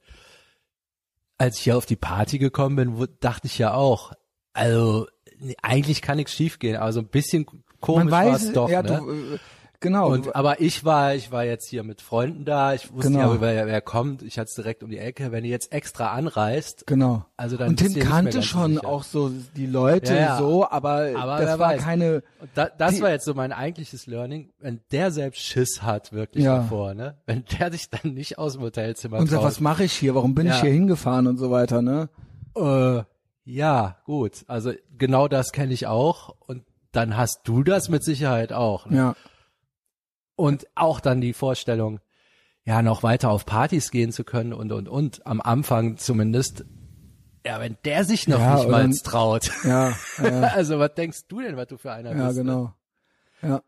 als 1.39 1.59
ich 1.59 1.65
hier 1.65 1.77
auf 1.77 1.87
die 1.87 1.97
Party 1.97 2.39
gekommen 2.39 2.75
bin, 2.75 2.99
wo, 2.99 3.07
dachte 3.07 3.47
ich 3.47 3.59
ja 3.59 3.75
auch, 3.75 4.13
also 4.53 5.07
eigentlich 5.63 6.03
kann 6.03 6.17
nichts 6.17 6.33
schiefgehen, 6.33 6.77
aber 6.77 6.93
so 6.93 7.01
ein 7.01 7.09
bisschen 7.09 7.47
komisch 7.81 8.11
war 8.11 8.35
es 8.35 8.53
doch. 8.53 8.69
ja, 8.69 8.83
ne? 8.83 8.89
du, 8.89 9.35
äh, 9.35 9.39
genau. 9.81 10.09
und, 10.11 10.35
aber 10.35 10.61
ich 10.61 10.85
war, 10.85 11.15
ich 11.15 11.31
war 11.33 11.45
jetzt 11.45 11.69
hier 11.69 11.83
mit 11.83 12.01
Freunden 12.01 12.45
da, 12.45 12.75
ich 12.75 12.93
wusste 12.93 13.11
Genau. 13.13 13.35
ja, 13.35 13.41
wer, 13.41 13.67
wer 13.67 13.81
kommt, 13.81 14.23
ich 14.23 14.39
hatte 14.39 14.49
es 14.49 14.55
direkt 14.55 14.83
um 14.83 14.91
die 14.91 14.99
Ecke, 14.99 15.33
wenn 15.33 15.45
ihr 15.45 15.51
jetzt 15.51 15.73
extra 15.73 16.13
anreist, 16.13 16.87
genau. 16.87 17.25
also 17.37 17.57
dann 17.57 17.69
und 17.71 17.77
Tim 17.77 17.95
kannte 18.01 18.43
schon 18.43 18.75
sicher. 18.75 18.87
auch 18.89 19.03
so 19.03 19.31
die 19.57 19.67
Leute 19.67 20.15
Ja, 20.15 20.21
ja. 20.21 20.39
so, 20.39 20.69
aber, 20.69 21.11
Aber 21.17 21.39
das 21.45 21.59
war 21.59 21.71
weiß. 21.71 21.83
keine, 21.83 22.23
da, 22.55 22.67
das 22.77 22.95
Die- 22.95 23.03
war 23.03 23.11
jetzt 23.11 23.25
so 23.25 23.35
mein 23.35 23.53
eigentliches 23.53 24.07
Learning, 24.07 24.51
wenn 24.61 24.81
der 24.93 25.11
selbst 25.11 25.41
Schiss 25.43 25.83
hat, 25.83 26.13
wirklich 26.13 26.45
Ja. 26.45 26.59
davor, 26.59 26.95
ne? 26.95 27.17
Wenn 27.27 27.45
der 27.59 27.71
sich 27.73 27.89
dann 27.91 28.15
nicht 28.15 28.39
aus 28.39 28.55
dem 28.55 28.63
Hotelzimmer 28.63 29.19
und 29.19 29.29
sagt, 29.29 29.43
was 29.45 29.61
mache 29.61 29.85
ich 29.85 29.93
hier, 29.93 30.15
warum 30.15 30.35
bin 30.35 30.47
ich 30.47 30.61
hier 30.61 30.71
hingefahren 30.73 31.27
und 31.27 31.37
so 31.39 31.51
weiter, 31.51 31.83
ne? 31.83 32.09
äh, 32.57 33.03
ja, 33.47 33.99
gut. 34.05 34.45
Also 34.47 34.73
genau 34.97 35.29
das 35.29 35.53
kenne 35.53 35.75
ich 35.75 35.87
auch. 35.87 36.35
Und 36.47 36.63
dann 36.93 37.17
hast 37.17 37.41
du 37.45 37.63
das 37.63 37.89
mit 37.91 38.03
Sicherheit 38.03 38.53
auch. 38.55 38.87
Ne? 38.87 38.97
Ja. 38.97 39.17
Und 40.37 40.67
auch 40.75 41.01
dann 41.01 41.21
die 41.21 41.33
Vorstellung, 41.33 42.01
ja, 42.65 42.83
noch 42.83 43.03
weiter 43.03 43.31
auf 43.31 43.45
Partys 43.47 43.91
gehen 43.91 44.11
zu 44.11 44.25
können 44.25 44.53
und, 44.53 44.73
und, 44.73 44.89
und. 44.89 45.27
Am 45.27 45.41
Anfang 45.41 45.97
zumindest. 45.97 46.65
Ja, 47.47 47.61
wenn 47.61 47.77
der 47.85 48.05
sich 48.05 48.27
noch 48.27 48.39
Ja, 48.39 48.57
nicht 48.57 48.69
mal 48.69 48.91
traut. 48.91 49.51
Ja, 49.65 49.93
ja. 50.23 50.41
also 50.55 50.79
was 50.79 50.95
denkst 50.95 51.27
du 51.29 51.41
denn, 51.43 51.57
was 51.57 51.67
du 51.69 51.77
für 51.77 51.93
einer 51.93 52.17
Ja, 52.17 52.27
bist? 52.29 52.39
ne? 52.39 52.43
genau. 52.45 52.75
Ja. 53.43 53.63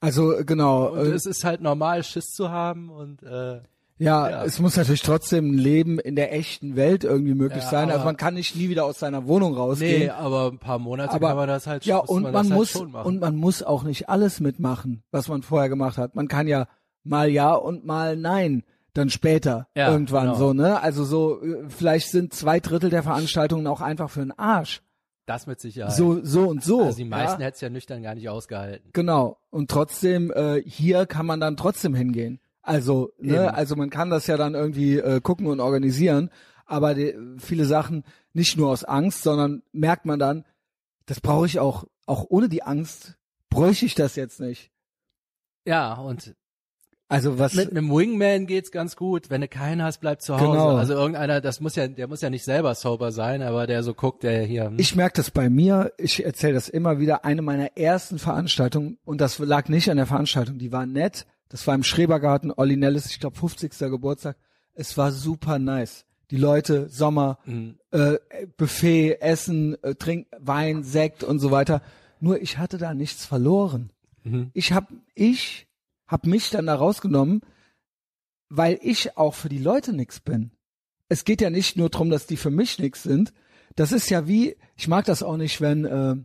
Also 0.00 0.34
genau. 0.44 0.88
Und 0.92 1.06
äh, 1.06 1.12
es 1.12 1.24
ist 1.24 1.44
halt 1.44 1.62
normal, 1.62 2.04
Schiss 2.04 2.26
zu 2.32 2.50
haben 2.50 2.90
und 2.90 3.22
äh, 3.22 3.62
ja, 4.04 4.30
ja. 4.30 4.44
es 4.44 4.60
muss 4.60 4.76
natürlich 4.76 5.02
trotzdem 5.02 5.52
ein 5.52 5.58
Leben 5.58 5.98
in 5.98 6.16
der 6.16 6.32
echten 6.32 6.76
Welt 6.76 7.04
irgendwie 7.04 7.34
möglich 7.34 7.64
Ja, 7.64 7.70
sein. 7.70 7.90
Also 7.90 8.04
man 8.04 8.16
kann 8.16 8.34
nicht 8.34 8.54
nie 8.56 8.68
wieder 8.68 8.84
aus 8.84 8.98
seiner 8.98 9.26
Wohnung 9.26 9.52
nee, 9.52 9.58
rausgehen. 9.58 10.10
aber 10.10 10.50
ein 10.52 10.58
paar 10.58 10.78
Monate 10.78 11.12
aber 11.12 11.28
kann 11.28 11.36
man 11.36 11.48
das 11.48 11.66
halt 11.66 11.84
ja, 11.84 11.98
und 11.98 12.22
man, 12.22 12.32
man, 12.32 12.46
halt 12.48 12.54
muss 12.54 12.70
schon 12.70 12.90
machen. 12.92 13.06
und 13.06 13.20
man 13.20 13.36
muss 13.36 13.62
auch 13.62 13.82
nicht 13.82 14.08
alles 14.08 14.40
mitmachen, 14.40 15.02
was 15.10 15.28
man 15.28 15.42
vorher 15.42 15.68
gemacht 15.68 15.98
hat. 15.98 16.14
Man 16.14 16.28
kann 16.28 16.46
ja 16.46 16.66
mal 17.02 17.28
ja 17.28 17.52
und 17.54 17.84
mal 17.84 18.16
nein. 18.16 18.62
Dann 18.96 19.10
später 19.10 19.66
Ja, 19.74 19.90
irgendwann 19.90 20.26
genau. 20.26 20.38
so, 20.38 20.52
ne? 20.52 20.80
Also 20.80 21.02
so, 21.04 21.42
äh, 21.42 21.64
vielleicht 21.68 22.10
sind 22.10 22.32
zwei 22.32 22.60
Drittel 22.60 22.90
der 22.90 23.02
Veranstaltungen 23.02 23.66
auch 23.66 23.80
einfach 23.80 24.08
für 24.08 24.20
den 24.20 24.30
Arsch. 24.38 24.82
das 25.26 25.48
mit 25.48 25.58
Sicherheit. 25.58 25.96
So, 25.96 26.24
so 26.24 26.46
und 26.46 26.62
so. 26.62 26.82
also 26.84 26.96
die 26.98 27.04
meisten 27.04 27.40
ja? 27.40 27.46
hätte 27.48 27.56
es 27.56 27.60
ja 27.60 27.70
nüchtern 27.70 28.04
gar 28.04 28.14
nicht 28.14 28.28
ausgehalten. 28.28 28.90
Genau. 28.92 29.38
Und 29.50 29.68
trotzdem, 29.68 30.30
äh, 30.30 30.62
hier 30.64 31.06
kann 31.06 31.26
man 31.26 31.40
dann 31.40 31.56
trotzdem 31.56 31.92
hingehen. 31.96 32.38
Also, 32.66 33.12
ne, 33.18 33.34
Eben. 33.34 33.54
also 33.54 33.76
man 33.76 33.90
kann 33.90 34.08
das 34.08 34.26
ja 34.26 34.38
dann 34.38 34.54
irgendwie 34.54 34.96
äh, 34.96 35.20
gucken 35.20 35.46
und 35.46 35.60
organisieren, 35.60 36.30
aber 36.64 36.94
die, 36.94 37.14
viele 37.38 37.66
Sachen 37.66 38.04
nicht 38.32 38.56
nur 38.56 38.70
aus 38.70 38.84
Angst, 38.84 39.22
sondern 39.22 39.62
merkt 39.72 40.06
man 40.06 40.18
dann, 40.18 40.44
das 41.04 41.20
brauche 41.20 41.44
ich 41.44 41.60
auch, 41.60 41.84
auch 42.06 42.24
ohne 42.30 42.48
die 42.48 42.62
Angst, 42.62 43.16
bräuchte 43.50 43.84
ich 43.84 43.94
das 43.94 44.16
jetzt 44.16 44.40
nicht. 44.40 44.70
Ja, 45.66 45.92
und 45.94 46.34
Also 47.08 47.38
was, 47.38 47.52
mit 47.54 47.70
einem 47.70 47.90
Wingman 47.90 48.46
geht's 48.46 48.70
ganz 48.70 48.96
gut. 48.96 49.28
Wenn 49.28 49.42
du 49.42 49.48
keinen 49.48 49.82
hast, 49.82 50.00
bleib 50.00 50.22
zu 50.22 50.34
Hause. 50.34 50.46
Genau. 50.46 50.76
Also 50.76 50.94
irgendeiner, 50.94 51.42
das 51.42 51.60
muss 51.60 51.76
ja, 51.76 51.86
der 51.86 52.08
muss 52.08 52.22
ja 52.22 52.30
nicht 52.30 52.44
selber 52.44 52.74
sober 52.74 53.12
sein, 53.12 53.42
aber 53.42 53.66
der 53.66 53.82
so 53.82 53.92
guckt, 53.92 54.22
der 54.22 54.42
hier. 54.44 54.64
hm, 54.68 54.78
ich 54.78 54.96
merke 54.96 55.16
das 55.16 55.30
bei 55.30 55.50
mir, 55.50 55.92
ich 55.98 56.24
erzähle 56.24 56.54
das 56.54 56.70
immer 56.70 56.98
wieder, 56.98 57.26
eine 57.26 57.42
meiner 57.42 57.76
ersten 57.76 58.18
Veranstaltungen, 58.18 58.96
und 59.04 59.20
das 59.20 59.38
lag 59.38 59.68
nicht 59.68 59.90
an 59.90 59.98
der 59.98 60.06
Veranstaltung, 60.06 60.58
die 60.58 60.72
war 60.72 60.86
nett, 60.86 61.26
das 61.54 61.68
war 61.68 61.76
im 61.76 61.84
Schrebergarten, 61.84 62.50
Olli 62.50 62.76
Nellis, 62.76 63.06
ich 63.06 63.20
glaube 63.20 63.36
50. 63.36 63.78
Geburtstag, 63.78 64.36
es 64.72 64.98
war 64.98 65.12
super 65.12 65.60
nice. 65.60 66.04
Die 66.32 66.36
Leute, 66.36 66.88
Sommer, 66.88 67.38
hm, 67.44 67.78
äh, 67.92 68.18
Buffet, 68.56 69.20
Essen, 69.20 69.80
äh, 69.84 69.94
Trink, 69.94 70.26
Wein, 70.36 70.82
Sekt 70.82 71.22
und 71.22 71.38
so 71.38 71.52
weiter. 71.52 71.80
Nur 72.18 72.42
ich 72.42 72.58
hatte 72.58 72.76
da 72.76 72.92
nichts 72.92 73.24
verloren. 73.24 73.92
Mhm. 74.24 74.50
Ich 74.52 74.72
hab, 74.72 74.88
ich 75.14 75.68
hab 76.08 76.26
mich 76.26 76.50
dann 76.50 76.66
da 76.66 76.74
rausgenommen, 76.74 77.42
weil 78.48 78.80
ich 78.82 79.16
auch 79.16 79.34
für 79.34 79.48
die 79.48 79.60
Leute 79.60 79.92
nix 79.92 80.18
bin. 80.18 80.50
Es 81.08 81.24
geht 81.24 81.40
ja 81.40 81.50
nicht 81.50 81.76
nur 81.76 81.88
drum, 81.88 82.10
dass 82.10 82.26
die 82.26 82.36
für 82.36 82.50
mich 82.50 82.80
nix 82.80 83.04
sind. 83.04 83.32
Das 83.76 83.92
ist 83.92 84.10
ja 84.10 84.26
wie, 84.26 84.56
ich 84.74 84.88
mag 84.88 85.04
das 85.04 85.22
auch 85.22 85.36
nicht, 85.36 85.60
wenn, 85.60 85.84
äh, 85.84 86.16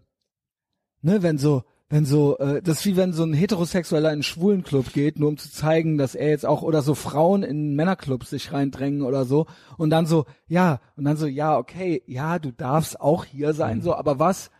ne, 1.03 1.21
wenn 1.21 1.37
so, 1.37 1.65
wenn 1.89 2.05
so, 2.05 2.37
äh, 2.37 2.61
das 2.61 2.79
ist 2.79 2.85
wie 2.85 2.97
wenn 2.97 3.13
so 3.13 3.23
ein 3.23 3.33
Heterosexueller 3.33 4.09
in 4.09 4.13
einen 4.13 4.23
schwulen 4.23 4.63
Club 4.63 4.93
geht, 4.93 5.17
nur 5.19 5.29
um 5.29 5.37
zu 5.37 5.51
zeigen, 5.51 5.97
dass 5.97 6.13
er 6.13 6.29
jetzt 6.29 6.45
auch, 6.45 6.61
oder 6.61 6.83
so 6.83 6.93
Frauen 6.93 7.41
in 7.41 7.75
Männerclubs 7.75 8.29
sich 8.29 8.53
reindrängen 8.53 9.01
oder 9.01 9.25
so, 9.25 9.47
und 9.77 9.89
dann 9.89 10.05
so, 10.05 10.25
ja, 10.47 10.79
und 10.95 11.05
dann 11.05 11.17
so, 11.17 11.25
ja, 11.25 11.57
okay, 11.57 12.03
ja, 12.05 12.37
du 12.37 12.51
darfst 12.51 13.01
auch 13.01 13.25
hier 13.25 13.53
sein, 13.53 13.81
so, 13.81 13.95
aber 13.95 14.19
was? 14.19 14.51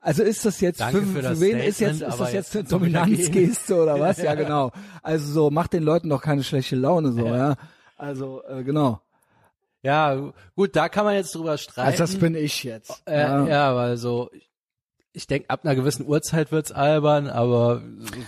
Also 0.00 0.22
ist 0.22 0.44
das 0.44 0.60
jetzt, 0.60 0.78
Danke 0.78 1.00
für, 1.00 1.06
für 1.06 1.34
für 1.34 1.40
wen 1.40 1.58
ist 1.58 1.80
jetzt, 1.80 2.02
ist 2.02 2.20
das 2.20 2.32
jetzt 2.32 2.54
eine 2.54 2.64
Dominanzgeste 2.64 3.82
oder 3.82 3.98
was? 4.00 4.18
Ja, 4.18 4.36
genau. 4.36 4.70
Also 5.02 5.32
so, 5.32 5.50
macht 5.50 5.72
den 5.72 5.82
Leuten 5.82 6.08
doch 6.08 6.22
keine 6.22 6.44
schlechte 6.44 6.76
Laune, 6.76 7.10
so, 7.10 7.26
ja. 7.26 7.56
Also, 7.96 8.42
äh, 8.48 8.62
genau. 8.62 9.00
Ja, 9.82 10.32
gut, 10.54 10.76
da 10.76 10.88
kann 10.88 11.04
man 11.04 11.14
jetzt 11.14 11.34
drüber 11.34 11.58
streiten. 11.58 11.88
Also 11.88 11.98
das 11.98 12.16
bin 12.16 12.36
ich 12.36 12.62
jetzt. 12.62 13.02
äh, 13.06 13.20
ja. 13.48 13.74
weil 13.74 13.96
so, 13.96 14.30
ich 15.16 15.26
denke, 15.26 15.48
ab 15.48 15.60
einer 15.64 15.74
gewissen 15.74 16.06
Uhrzeit 16.06 16.52
wird's 16.52 16.72
albern, 16.72 17.26
aber 17.28 17.80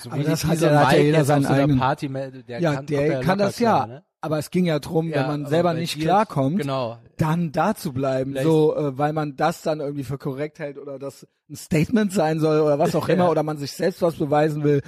so 0.03 0.11
Aber 0.11 0.21
wie 0.21 0.25
das 0.25 0.45
hat 0.45 0.59
ja- 0.61 0.71
hat 0.71 0.83
ja 0.85 0.89
Mike 0.99 1.03
jeder 1.05 1.25
seinen 1.25 1.45
so 1.45 1.53
eigenen- 1.53 1.79
Party 1.79 2.09
meldet, 2.09 2.49
der 2.49 2.61
ja, 2.61 2.75
kann, 2.77 2.87
der 2.87 3.21
kann 3.21 3.39
das 3.39 3.59
ja. 3.59 3.75
klar, 3.77 3.87
ne? 3.87 4.03
Aber 4.21 4.39
es 4.39 4.51
ging 4.51 4.65
ja 4.65 4.79
drum, 4.81 5.09
Ja, 5.11 5.21
wenn 5.21 5.27
man 5.29 5.47
selber 5.47 5.75
nicht 5.75 6.01
klarkommt, 6.01 6.61
Genau. 6.63 6.99
dann 7.19 7.53
da 7.53 7.75
zu 7.77 7.93
bleiben, 7.93 8.33
Vielleicht- 8.33 8.47
so, 8.47 8.75
äh, 8.75 8.99
weil 8.99 9.13
man 9.13 9.37
das 9.37 9.63
dann 9.63 9.79
irgendwie 9.81 10.03
für 10.03 10.19
korrekt 10.19 10.59
hält 10.59 10.77
oder 10.79 10.99
das 10.99 11.25
ein 11.49 11.55
Statement 11.57 12.13
sein 12.13 12.41
soll 12.41 12.61
oder 12.63 12.79
was 12.81 12.97
auch 12.97 13.09
immer 13.09 13.31
oder 13.31 13.43
man 13.45 13.59
sich 13.59 13.71
selbst 13.73 14.03
was 14.03 14.15
beweisen 14.17 14.65
will. 14.65 14.83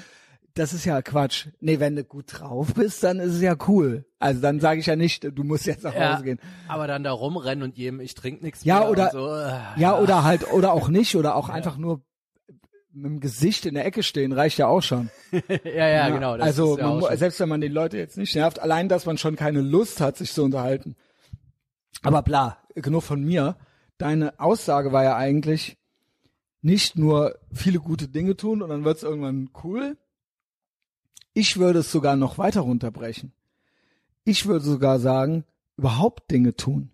Das 0.60 0.72
ist 0.74 0.84
ja 0.84 1.00
Quatsch. 1.02 1.48
Nee, 1.60 1.80
wenn 1.80 1.96
du 1.96 2.04
gut 2.04 2.26
drauf 2.28 2.74
bist, 2.74 3.02
dann 3.02 3.18
ist 3.18 3.34
es 3.34 3.40
ja 3.40 3.56
cool. 3.66 4.04
Also 4.18 4.40
dann 4.40 4.60
sage 4.60 4.80
ich 4.80 4.86
ja 4.86 4.94
nicht, 4.94 5.24
du 5.24 5.42
musst 5.42 5.66
jetzt 5.66 5.82
nach 5.84 5.94
Ja, 5.94 6.12
Hause 6.14 6.24
gehen. 6.24 6.38
aber 6.68 6.86
dann 6.86 7.02
da 7.02 7.12
rumrennen 7.12 7.64
und 7.64 7.76
jedem, 7.78 8.00
ich 8.00 8.14
trinke 8.14 8.44
nichts 8.44 8.62
Ja, 8.64 8.80
mehr 8.80 8.90
oder- 8.90 9.10
so. 9.10 9.26
äh, 9.34 9.80
Ja, 9.80 9.98
oder 9.98 10.22
halt, 10.24 10.52
oder 10.52 10.72
auch 10.72 10.88
nicht, 10.88 11.16
oder 11.16 11.34
auch 11.34 11.48
einfach 11.48 11.76
nur 11.78 12.02
mit 12.92 13.04
dem 13.06 13.20
Gesicht 13.20 13.66
in 13.66 13.74
der 13.74 13.86
Ecke 13.86 14.02
stehen, 14.02 14.32
reicht 14.32 14.58
ja 14.58 14.66
auch 14.66 14.82
schon. 14.82 15.10
ja, 15.64 15.88
ja, 15.88 16.08
genau. 16.10 16.36
Das 16.36 16.46
also 16.46 16.76
ja 16.78 16.90
man, 16.94 17.16
selbst 17.16 17.40
wenn 17.40 17.48
man 17.48 17.60
die 17.60 17.68
Leute 17.68 17.96
jetzt 17.98 18.18
nicht 18.18 18.34
nervt, 18.34 18.58
allein, 18.58 18.88
dass 18.88 19.06
man 19.06 19.16
schon 19.16 19.36
keine 19.36 19.60
Lust 19.62 20.00
hat, 20.00 20.16
sich 20.16 20.32
zu 20.32 20.42
unterhalten. 20.44 20.96
Aber 22.02 22.22
bla, 22.22 22.58
genug 22.74 23.02
von 23.02 23.22
mir. 23.24 23.56
Deine 23.98 24.38
Aussage 24.40 24.92
war 24.92 25.04
ja 25.04 25.16
eigentlich 25.16 25.76
nicht 26.62 26.98
nur 26.98 27.36
viele 27.52 27.78
gute 27.78 28.08
Dinge 28.08 28.36
tun 28.36 28.60
und 28.60 28.68
dann 28.68 28.84
wird's 28.84 29.02
irgendwann 29.02 29.50
cool. 29.64 29.96
Ich 31.32 31.58
würde 31.58 31.80
es 31.80 31.92
sogar 31.92 32.16
noch 32.16 32.38
weiter 32.38 32.60
runterbrechen. 32.60 33.32
Ich 34.24 34.46
würde 34.46 34.64
sogar 34.64 34.98
sagen, 34.98 35.44
überhaupt 35.76 36.30
Dinge 36.30 36.54
tun. 36.54 36.90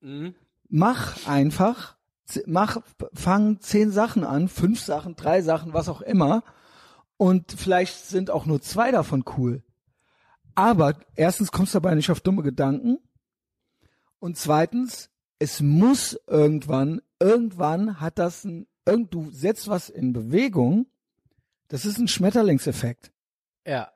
Mhm. 0.00 0.34
Mach 0.68 1.26
einfach, 1.26 1.96
mach, 2.46 2.78
fang 3.14 3.60
zehn 3.60 3.90
Sachen 3.90 4.24
an, 4.24 4.48
fünf 4.48 4.80
Sachen, 4.80 5.16
drei 5.16 5.42
Sachen, 5.42 5.72
was 5.72 5.88
auch 5.88 6.02
immer. 6.02 6.42
Und 7.16 7.52
vielleicht 7.52 8.06
sind 8.06 8.30
auch 8.30 8.46
nur 8.46 8.60
zwei 8.60 8.90
davon 8.90 9.24
cool. 9.36 9.62
Aber 10.54 10.98
erstens 11.14 11.52
kommst 11.52 11.74
du 11.74 11.76
dabei 11.80 11.94
nicht 11.94 12.10
auf 12.10 12.20
dumme 12.20 12.42
Gedanken. 12.42 12.98
Und 14.18 14.36
zweitens, 14.36 15.10
es 15.38 15.60
muss 15.60 16.18
irgendwann, 16.26 17.00
irgendwann 17.20 18.00
hat 18.00 18.18
das 18.18 18.44
ein, 18.44 18.66
irgend, 18.84 19.14
du 19.14 19.30
setzt 19.30 19.68
was 19.68 19.88
in 19.88 20.12
Bewegung. 20.12 20.86
Das 21.68 21.84
ist 21.84 21.98
ein 21.98 22.08
Schmetterlingseffekt. 22.08 23.12
Ja. 23.68 23.90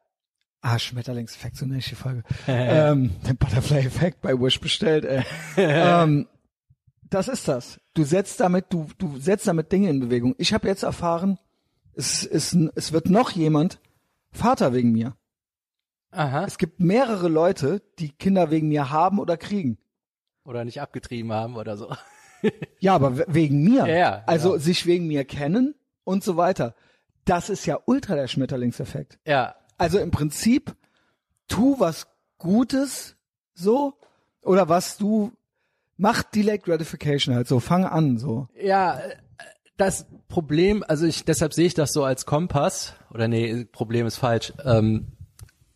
Ah, 0.61 0.79
Schmetterlingseffekt, 0.79 1.57
so 1.57 1.67
nenne 1.67 1.79
ich 1.81 1.89
die 1.89 1.95
Folge. 1.97 2.23
ähm, 2.47 3.11
den 3.27 3.37
Butterfly-Effekt 3.37 4.21
bei 4.21 4.39
Wish 4.39 4.61
bestellt, 4.61 5.05
ey. 5.05 5.25
ähm, 5.57 6.29
das 7.11 7.27
ist 7.29 7.49
das. 7.49 7.81
Du 7.95 8.05
setzt 8.05 8.39
damit, 8.41 8.67
du, 8.71 8.87
du 8.99 9.19
setzt 9.19 9.47
damit 9.49 9.73
Dinge 9.73 9.91
in 9.91 9.99
Bewegung. 10.01 10.35
Ich 10.39 10.55
habe 10.55 10.69
jetzt 10.69 10.83
erfahren, 10.85 11.39
es 11.95 12.25
ein- 12.53 12.71
es 12.75 12.93
wird 12.93 13.11
noch 13.11 13.31
jemand 13.33 13.81
Vater 14.31 14.73
wegen 14.73 14.93
mir. 14.93 15.17
Aha. 16.13 16.45
Es 16.45 16.59
gibt 16.59 16.79
mehrere 16.81 17.29
Leute, 17.29 17.83
die 17.99 18.11
Kinder 18.11 18.51
wegen 18.51 18.69
mir 18.69 18.91
haben 18.91 19.19
oder 19.19 19.37
kriegen. 19.37 19.79
Oder 20.45 20.65
nicht 20.65 20.81
abgetrieben 20.81 21.33
haben 21.33 21.57
oder 21.57 21.77
so. 21.77 21.95
Ja, 22.81 22.95
aber 22.95 23.19
we- 23.19 23.27
wegen 23.29 23.63
mir. 23.63 23.87
Ja, 23.87 23.95
ja, 23.97 24.23
also 24.27 24.55
ja. 24.55 24.59
sich 24.61 24.87
wegen 24.87 25.07
mir 25.07 25.25
kennen 25.25 25.75
und 26.05 26.23
so 26.25 26.37
weiter. 26.37 26.75
Das 27.25 27.51
ist 27.51 27.67
ja 27.67 27.79
ultra 27.87 28.15
der 28.15 28.27
Schmetterlingseffekt. 28.29 29.19
Ja. 29.27 29.55
Also 29.79 29.99
im 29.99 30.11
Prinzip, 30.11 30.75
tu 31.49 31.77
was 31.79 32.07
Gutes, 32.39 33.17
so, 33.55 33.95
oder 34.43 34.69
was 34.69 34.97
du, 34.97 35.33
mach 35.97 36.23
Delayed 36.23 36.65
Gratification 36.65 37.35
halt 37.35 37.47
so, 37.49 37.61
fang 37.61 37.85
an, 37.85 38.19
so. 38.19 38.49
Ja, 38.61 38.99
äh, 38.99 39.17
das 39.77 40.07
Problem, 40.29 40.85
also 40.87 41.07
ich, 41.07 41.25
deshalb 41.25 41.53
sehe 41.55 41.67
ich 41.67 41.75
das 41.75 41.93
so 41.93 42.05
als 42.05 42.27
Kompass, 42.27 42.95
oder 43.11 43.29
nee, 43.29 43.65
Problem 43.65 44.07
ist 44.07 44.17
falsch. 44.17 44.53
Ähm, 44.65 45.09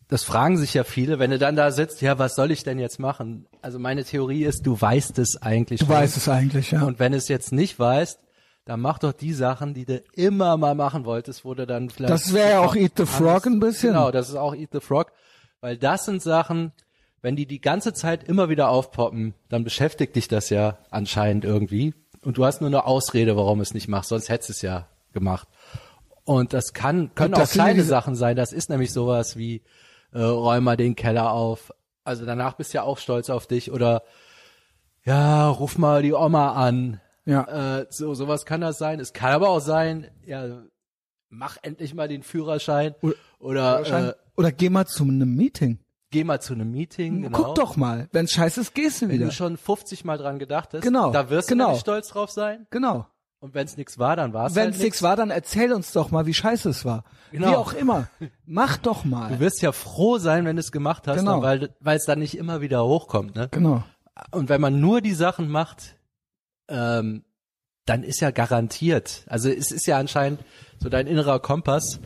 das 0.09 0.23
fragen 0.23 0.57
sich 0.57 0.73
ja 0.73 0.83
viele, 0.85 1.19
wenn 1.19 1.31
du 1.31 1.37
dann 1.37 1.55
da 1.57 1.71
sitzt, 1.71 2.01
ja, 2.01 2.17
was 2.17 2.35
soll 2.35 2.51
ich 2.51 2.63
denn 2.63 2.79
jetzt 2.79 2.99
machen? 2.99 3.45
Also 3.61 3.77
meine 3.77 4.05
Theorie 4.05 4.43
ist, 4.45 4.65
du 4.65 4.79
weißt 4.79 5.19
es 5.19 5.41
eigentlich 5.41 5.81
Du 5.81 5.85
schon. 5.87 5.95
weißt 5.95 6.15
es 6.15 6.29
eigentlich, 6.29 6.71
ja. 6.71 6.83
Und 6.83 6.99
wenn 6.99 7.11
du 7.11 7.17
es 7.17 7.27
jetzt 7.27 7.51
nicht 7.51 7.77
weißt, 7.77 8.19
dann 8.67 8.81
mach 8.81 8.99
doch 8.99 9.13
die 9.13 9.33
Sachen, 9.33 9.73
die 9.73 9.85
du 9.85 10.03
immer 10.13 10.57
mal 10.57 10.75
machen 10.75 11.05
wolltest, 11.05 11.45
wo 11.45 11.53
du 11.53 11.65
dann 11.65 11.89
vielleicht. 11.89 12.11
Das 12.11 12.33
wäre 12.33 12.49
ja 12.49 12.59
auch 12.59 12.75
Eat 12.75 12.93
the 12.97 13.05
Frog 13.05 13.45
ein 13.45 13.61
bisschen. 13.61 13.93
Genau, 13.93 14.11
das 14.11 14.27
ist 14.27 14.35
auch 14.35 14.53
Eat 14.53 14.71
the 14.73 14.81
Frog, 14.81 15.13
weil 15.61 15.77
das 15.77 16.03
sind 16.03 16.21
Sachen, 16.21 16.73
wenn 17.21 17.37
die 17.37 17.45
die 17.45 17.61
ganze 17.61 17.93
Zeit 17.93 18.25
immer 18.25 18.49
wieder 18.49 18.67
aufpoppen, 18.69 19.35
dann 19.47 19.63
beschäftigt 19.63 20.17
dich 20.17 20.27
das 20.27 20.49
ja 20.49 20.79
anscheinend 20.91 21.45
irgendwie 21.45 21.93
und 22.23 22.37
du 22.37 22.43
hast 22.43 22.59
nur 22.59 22.69
eine 22.69 22.85
Ausrede, 22.85 23.37
warum 23.37 23.61
es 23.61 23.73
nicht 23.73 23.87
machst, 23.87 24.09
sonst 24.09 24.27
hättest 24.27 24.49
du 24.49 24.51
es 24.51 24.61
ja 24.61 24.87
gemacht. 25.13 25.47
Und 26.25 26.51
das 26.51 26.73
kann 26.73 27.15
können 27.15 27.33
das 27.33 27.51
auch 27.51 27.53
kleine 27.53 27.83
Sachen 27.83 28.15
sein. 28.15 28.35
Das 28.35 28.51
ist 28.51 28.69
nämlich 28.69 28.91
sowas 28.91 29.37
wie 29.37 29.63
äh, 30.11 30.19
räum 30.19 30.65
mal 30.65 30.75
den 30.75 30.97
Keller 30.97 31.31
auf. 31.31 31.73
Also 32.03 32.25
danach 32.25 32.55
bist 32.55 32.73
du 32.73 32.79
ja 32.79 32.83
auch 32.83 32.97
stolz 32.97 33.29
auf 33.29 33.47
dich 33.47 33.71
oder 33.71 34.03
ja, 35.05 35.47
ruf 35.47 35.77
mal 35.77 36.01
die 36.01 36.11
Oma 36.11 36.51
an. 36.51 36.99
Ja. 37.27 37.79
Äh, 37.81 37.87
so 37.89 38.13
sowas 38.15 38.45
kann 38.45 38.61
das 38.61 38.77
sein. 38.79 38.99
Es 38.99 39.13
kann 39.13 39.31
aber 39.33 39.49
auch 39.49 39.59
sein, 39.59 40.07
ja, 40.25 40.63
mach 41.29 41.57
endlich 41.61 41.93
mal 41.93 42.07
den 42.07 42.23
Führerschein 42.23 42.95
Oder- 43.01 43.15
oder, 43.39 44.09
äh, 44.09 44.13
Oder 44.37 44.51
geh 44.51 44.69
mal 44.69 44.85
zu 44.87 45.03
einem 45.03 45.35
Meeting. 45.35 45.79
geh 46.09 46.23
mal 46.23 46.39
zu 46.41 46.53
einem 46.53 46.71
Meeting. 46.71 47.23
Genau. 47.23 47.37
Guck 47.37 47.55
doch 47.55 47.75
mal. 47.75 48.07
Wenn's 48.13 48.31
scheiße 48.31 48.61
ist, 48.61 48.73
gehst 48.73 49.01
du 49.01 49.07
Wenn 49.09 49.15
wieder. 49.15 49.25
du 49.25 49.31
schon 49.31 49.57
50 49.57 50.05
Mal 50.05 50.17
dran 50.17 50.39
gedacht 50.39 50.73
hast, 50.73 50.81
Genau, 50.83 51.11
da 51.11 51.29
wirst 51.29 51.49
genau. 51.49 51.65
du 51.65 51.69
nämlich 51.71 51.81
stolz 51.81 52.07
drauf 52.09 52.31
sein. 52.31 52.65
Genau. 52.71 53.05
Und 53.39 53.53
wenn 53.53 53.65
es 53.67 53.77
nichts 53.77 53.99
war, 53.99 54.15
dann 54.15 54.33
war 54.33 54.47
es 54.47 54.55
Wenn 54.55 54.63
halt 54.63 54.75
es 54.75 54.81
nichts 54.81 55.03
war, 55.03 55.15
dann 55.15 55.29
erzähl 55.29 55.71
uns 55.73 55.91
doch 55.91 56.09
mal, 56.09 56.25
wie 56.25 56.33
scheiße 56.33 56.69
es 56.69 56.85
war. 56.85 57.03
Genau. 57.31 57.51
Wie 57.51 57.55
auch 57.55 57.73
immer. 57.73 58.07
Mach 58.45 58.77
doch 58.77 59.03
Du 59.03 59.09
mal. 59.09 59.39
wirst 59.39 59.61
ja 59.61 59.71
froh 59.73 60.17
sein, 60.17 60.45
wenn 60.45 60.55
du 60.55 60.61
es 60.61 60.71
gemacht 60.71 61.07
hast, 61.07 61.17
Genau. 61.19 61.33
dann, 61.33 61.41
weil 61.43 61.75
weil 61.81 61.97
es 61.97 62.05
dann 62.05 62.17
nicht 62.19 62.37
immer 62.37 62.61
wieder 62.61 62.83
hochkommt. 62.85 63.35
Ne? 63.35 63.47
Genau. 63.51 63.83
Und 64.31 64.49
wenn 64.49 64.59
man 64.61 64.79
nur 64.79 65.01
die 65.01 65.13
Sachen 65.13 65.49
macht, 65.49 65.96
ähm, 66.67 67.23
dann 67.85 68.03
ist 68.03 68.19
ja 68.19 68.31
garantiert. 68.31 69.23
Also 69.27 69.49
es 69.49 69.71
ist 69.71 69.87
ja 69.87 69.97
anscheinend 69.97 70.41
so 70.79 70.89
dein 70.89 71.07
innerer 71.07 71.39
Kompass. 71.39 71.99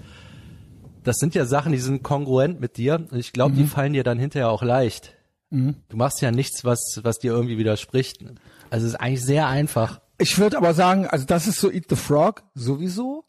Das 1.03 1.17
sind 1.17 1.33
ja 1.33 1.45
Sachen, 1.45 1.71
die 1.71 1.79
sind 1.79 2.03
kongruent 2.03 2.59
mit 2.59 2.77
dir. 2.77 2.95
Und 2.95 3.15
ich 3.15 3.33
glaube, 3.33 3.53
Mhm. 3.55 3.57
die 3.57 3.65
fallen 3.67 3.93
dir 3.93 4.03
dann 4.03 4.19
hinterher 4.19 4.49
auch 4.49 4.61
leicht. 4.63 5.15
Du 5.49 5.97
machst 5.97 6.21
ja 6.21 6.31
nichts, 6.31 6.63
was, 6.63 7.01
was 7.03 7.19
dir 7.19 7.33
irgendwie 7.33 7.57
widerspricht. 7.57 8.23
Also 8.69 8.85
es 8.87 8.93
ist 8.93 8.99
eigentlich 9.01 9.21
sehr 9.25 9.47
einfach. 9.47 9.99
Ich 10.17 10.37
würde 10.37 10.55
aber 10.55 10.73
sagen, 10.73 11.07
also 11.07 11.25
das 11.25 11.45
ist 11.45 11.59
so 11.59 11.69
Eat 11.69 11.87
the 11.89 11.97
Frog 11.97 12.43
sowieso. 12.53 13.25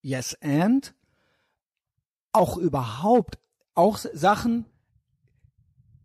Yes 0.00 0.38
and. 0.40 0.94
Auch 2.32 2.56
überhaupt. 2.56 3.38
Auch 3.74 3.98
Sachen, 3.98 4.64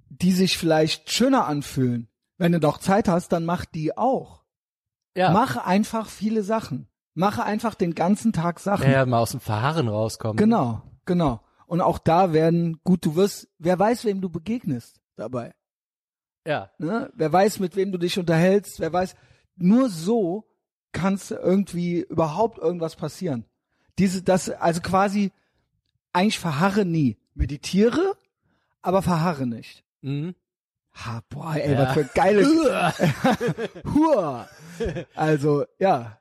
die 0.09 0.33
sich 0.33 0.57
vielleicht 0.57 1.09
schöner 1.11 1.45
anfühlen. 1.47 2.09
Wenn 2.37 2.51
du 2.51 2.59
doch 2.59 2.77
Zeit 2.79 3.07
hast, 3.07 3.29
dann 3.31 3.45
mach 3.45 3.63
die 3.63 3.95
auch. 3.97 4.38
Ja. 5.19 5.31
Mach 5.31 5.57
einfach 5.57 6.07
viele 6.07 6.43
Sachen. 6.43 6.87
Mache 7.13 7.43
einfach 7.43 7.75
den 7.75 7.93
ganzen 7.93 8.31
Tag 8.31 8.61
Sachen. 8.61 8.85
Ja, 8.85 8.99
ja, 8.99 9.05
mal 9.05 9.19
aus 9.19 9.31
dem 9.31 9.41
Verharren 9.41 9.89
rauskommen. 9.89 10.37
Genau, 10.37 10.81
genau. 11.03 11.41
Und 11.65 11.81
auch 11.81 11.97
da 11.97 12.31
werden, 12.31 12.79
gut, 12.85 13.05
du 13.05 13.17
wirst, 13.17 13.49
wer 13.57 13.77
weiß, 13.77 14.05
wem 14.05 14.21
du 14.21 14.29
begegnest 14.29 15.01
dabei. 15.17 15.53
Ja. 16.47 16.71
Ne? 16.77 17.11
Wer 17.15 17.33
weiß, 17.33 17.59
mit 17.59 17.75
wem 17.75 17.91
du 17.91 17.97
dich 17.97 18.17
unterhältst, 18.17 18.79
wer 18.79 18.93
weiß. 18.93 19.15
Nur 19.57 19.89
so 19.89 20.45
kannst 20.93 21.31
irgendwie 21.31 21.99
überhaupt 21.99 22.57
irgendwas 22.57 22.95
passieren. 22.95 23.43
Diese, 23.97 24.23
das, 24.23 24.49
also 24.49 24.79
quasi, 24.79 25.33
eigentlich 26.13 26.39
verharre 26.39 26.85
nie. 26.85 27.17
Meditiere, 27.33 28.13
aber 28.81 29.01
verharre 29.01 29.45
nicht. 29.45 29.83
Mhm. 30.01 30.33
Ha, 30.93 31.21
boah, 31.29 31.55
ey, 31.55 31.73
Ja. 31.73 31.79
was 31.87 31.93
für 31.93 32.05
geile. 32.05 32.45
Hua. 33.93 34.47
Also, 35.15 35.65
ja. 35.79 36.17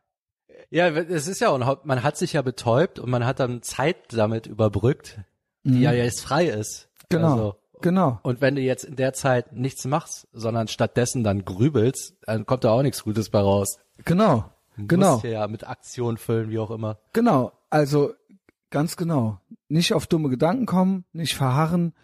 Ja, 0.70 0.88
es 0.88 1.28
ist 1.28 1.40
ja, 1.40 1.48
und 1.50 1.64
man 1.86 2.02
hat 2.02 2.16
sich 2.16 2.34
ja 2.34 2.42
betäubt 2.42 2.98
und 2.98 3.08
man 3.10 3.24
hat 3.24 3.40
dann 3.40 3.62
Zeit 3.62 3.96
damit 4.12 4.46
überbrückt, 4.46 5.18
die 5.64 5.70
Mhm. 5.76 5.82
ja 5.82 5.92
jetzt 5.92 6.20
frei 6.22 6.46
ist. 6.46 6.88
Genau. 7.08 7.32
Also, 7.32 7.56
Genau. 7.80 8.18
und 8.22 8.40
wenn 8.40 8.56
du 8.56 8.60
jetzt 8.60 8.84
in 8.84 8.96
der 8.96 9.12
Zeit 9.12 9.52
nichts 9.52 9.84
machst, 9.86 10.26
sondern 10.32 10.66
stattdessen 10.68 11.22
dann 11.24 11.44
grübelst, 11.44 12.16
dann 12.26 12.44
kommt 12.44 12.64
da 12.64 12.70
auch 12.72 12.82
nichts 12.82 13.04
Gutes 13.04 13.30
bei 13.30 13.38
raus. 13.40 13.78
Genau. 14.04 14.44
Du 14.76 14.86
Genau. 14.88 15.12
musst 15.12 15.24
ja 15.24 15.46
mit 15.46 15.66
Aktion 15.66 16.18
füllen, 16.18 16.50
wie 16.50 16.58
auch 16.58 16.70
immer. 16.72 16.98
Genau, 17.12 17.52
also 17.70 18.12
ganz 18.70 18.96
genau. 18.96 19.40
Nicht 19.68 19.92
auf 19.94 20.06
dumme 20.06 20.28
Gedanken 20.28 20.66
kommen, 20.66 21.04
nicht 21.12 21.34
verharren. 21.36 21.94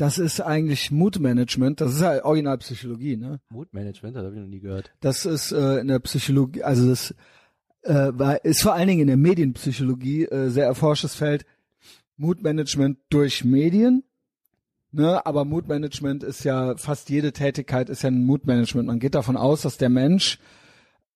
Das 0.00 0.16
ist 0.16 0.40
eigentlich 0.40 0.90
Mutmanagement. 0.90 1.82
Das 1.82 1.92
ist 1.92 2.00
ja 2.00 2.24
Originalpsychologie, 2.24 3.18
ne? 3.18 3.38
Mutmanagement, 3.50 4.16
das 4.16 4.24
habe 4.24 4.34
ich 4.34 4.40
noch 4.40 4.48
nie 4.48 4.60
gehört. 4.60 4.90
Das 5.00 5.26
ist 5.26 5.52
äh, 5.52 5.76
in 5.76 5.88
der 5.88 5.98
Psychologie, 5.98 6.62
also 6.62 6.88
das 6.88 7.14
äh, 7.82 8.10
war, 8.14 8.42
ist 8.42 8.62
vor 8.62 8.72
allen 8.72 8.88
Dingen 8.88 9.02
in 9.02 9.06
der 9.08 9.18
Medienpsychologie 9.18 10.24
äh, 10.24 10.48
sehr 10.48 10.64
erforschtes 10.64 11.14
Feld. 11.14 11.44
Mutmanagement 12.16 12.96
durch 13.10 13.44
Medien. 13.44 14.02
Ne, 14.90 15.24
aber 15.26 15.44
Mutmanagement 15.44 16.22
ist 16.22 16.44
ja 16.44 16.78
fast 16.78 17.10
jede 17.10 17.32
Tätigkeit 17.32 17.90
ist 17.90 18.02
ja 18.02 18.08
ein 18.08 18.24
Mutmanagement. 18.24 18.86
Man 18.86 19.00
geht 19.00 19.14
davon 19.14 19.36
aus, 19.36 19.60
dass 19.60 19.76
der 19.76 19.90
Mensch 19.90 20.38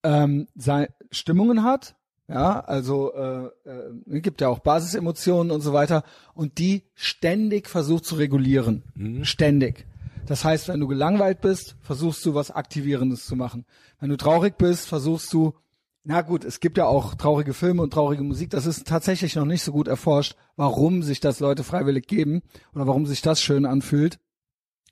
ähm, 0.02 0.46
sei, 0.56 0.90
Stimmungen 1.10 1.64
hat, 1.64 1.96
ja, 2.28 2.60
also 2.60 3.12
äh, 3.12 3.46
äh, 3.68 4.20
gibt 4.20 4.40
ja 4.40 4.48
auch 4.48 4.60
Basisemotionen 4.60 5.52
und 5.52 5.60
so 5.60 5.72
weiter 5.72 6.04
und 6.34 6.58
die 6.58 6.84
ständig 6.94 7.68
versucht 7.68 8.06
zu 8.06 8.14
regulieren, 8.14 8.82
ständig. 9.22 9.86
Das 10.26 10.42
heißt, 10.42 10.68
wenn 10.68 10.80
du 10.80 10.88
gelangweilt 10.88 11.42
bist, 11.42 11.76
versuchst 11.82 12.24
du 12.24 12.34
was 12.34 12.50
Aktivierendes 12.50 13.26
zu 13.26 13.36
machen. 13.36 13.66
Wenn 14.00 14.08
du 14.08 14.16
traurig 14.16 14.56
bist, 14.56 14.88
versuchst 14.88 15.32
du 15.34 15.54
Na 16.02 16.22
gut, 16.22 16.44
es 16.44 16.60
gibt 16.60 16.76
ja 16.78 16.86
auch 16.86 17.14
traurige 17.14 17.54
Filme 17.54 17.82
und 17.82 17.92
traurige 17.92 18.22
Musik. 18.22 18.50
Das 18.50 18.66
ist 18.66 18.86
tatsächlich 18.86 19.36
noch 19.36 19.46
nicht 19.46 19.62
so 19.62 19.72
gut 19.72 19.88
erforscht, 19.88 20.36
warum 20.56 21.02
sich 21.02 21.20
das 21.20 21.40
Leute 21.40 21.64
freiwillig 21.64 22.06
geben 22.06 22.42
oder 22.74 22.86
warum 22.86 23.06
sich 23.06 23.22
das 23.22 23.40
schön 23.40 23.64
anfühlt. 23.66 24.18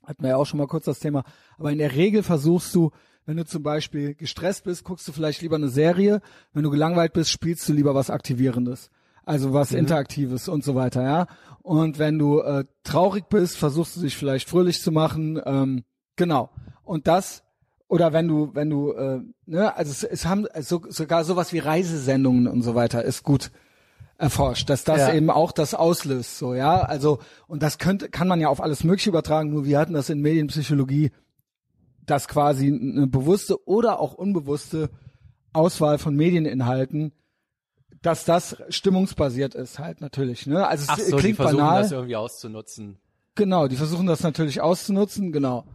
Hatten 0.03 0.23
wir 0.23 0.31
ja 0.31 0.37
auch 0.37 0.45
schon 0.45 0.59
mal 0.59 0.67
kurz 0.67 0.85
das 0.85 0.99
Thema. 0.99 1.23
Aber 1.57 1.71
in 1.71 1.77
der 1.77 1.95
Regel 1.95 2.23
versuchst 2.23 2.73
du, 2.75 2.91
wenn 3.25 3.37
du 3.37 3.45
zum 3.45 3.63
Beispiel 3.63 4.15
gestresst 4.15 4.63
bist, 4.65 4.83
guckst 4.83 5.07
du 5.07 5.11
vielleicht 5.11 5.41
lieber 5.41 5.55
eine 5.55 5.69
Serie. 5.69 6.21
Wenn 6.53 6.63
du 6.63 6.69
gelangweilt 6.69 7.13
bist, 7.13 7.29
spielst 7.29 7.67
du 7.69 7.73
lieber 7.73 7.95
was 7.95 8.09
Aktivierendes. 8.09 8.89
Also 9.25 9.53
was 9.53 9.71
Interaktives 9.71 10.49
und 10.49 10.65
so 10.65 10.75
weiter, 10.75 11.01
ja. 11.01 11.27
Und 11.61 11.97
wenn 11.97 12.19
du 12.19 12.41
äh, 12.41 12.65
traurig 12.83 13.29
bist, 13.29 13.57
versuchst 13.57 13.95
du 13.95 14.01
dich 14.01 14.17
vielleicht 14.17 14.49
fröhlich 14.49 14.81
zu 14.81 14.91
machen. 14.91 15.41
Ähm, 15.45 15.83
genau. 16.17 16.49
Und 16.83 17.07
das 17.07 17.43
oder 17.87 18.11
wenn 18.11 18.27
du, 18.27 18.49
wenn 18.53 18.69
du, 18.69 18.91
äh, 18.91 19.21
ne, 19.45 19.75
also 19.77 19.91
es, 19.91 20.03
es 20.03 20.25
haben 20.25 20.47
so, 20.61 20.81
sogar 20.89 21.23
sowas 21.23 21.53
wie 21.53 21.59
Reisesendungen 21.59 22.47
und 22.47 22.63
so 22.63 22.75
weiter 22.75 23.03
ist 23.03 23.23
gut 23.23 23.51
erforscht, 24.17 24.69
dass 24.69 24.83
das 24.83 24.99
Ja. 24.99 25.13
eben 25.13 25.29
auch 25.29 25.51
das 25.51 25.73
auslöst, 25.73 26.37
so, 26.37 26.53
ja. 26.55 26.81
Also, 26.81 27.19
und 27.47 27.61
das 27.61 27.77
könnte, 27.77 28.09
kann 28.09 28.27
man 28.27 28.41
ja 28.41 28.47
auf 28.49 28.61
alles 28.61 28.83
Mögliche 28.83 29.09
übertragen, 29.09 29.51
nur 29.51 29.65
wir 29.65 29.79
hatten 29.79 29.93
das 29.93 30.09
in 30.09 30.21
Medienpsychologie, 30.21 31.11
dass 32.05 32.27
quasi 32.27 32.67
eine 32.67 33.07
bewusste 33.07 33.65
oder 33.67 33.99
auch 33.99 34.13
unbewusste 34.13 34.89
Auswahl 35.53 35.97
von 35.97 36.15
Medieninhalten, 36.15 37.13
dass 38.01 38.25
das 38.25 38.57
stimmungsbasiert 38.69 39.55
ist 39.55 39.79
halt 39.79 40.01
natürlich, 40.01 40.45
ne? 40.47 40.67
Also 40.67 40.83
es 40.83 40.89
Ach 40.89 40.97
so, 40.99 41.15
die 41.15 41.21
klingt 41.21 41.37
versuchen 41.37 41.59
banal. 41.59 41.81
das 41.83 41.91
irgendwie 41.91 42.15
auszunutzen. 42.15 42.99
genau, 43.35 43.67
die 43.67 43.75
versuchen 43.77 44.05
das 44.07 44.21
natürlich 44.23 44.59
auszunutzen, 44.61 45.31
genau. 45.31 45.65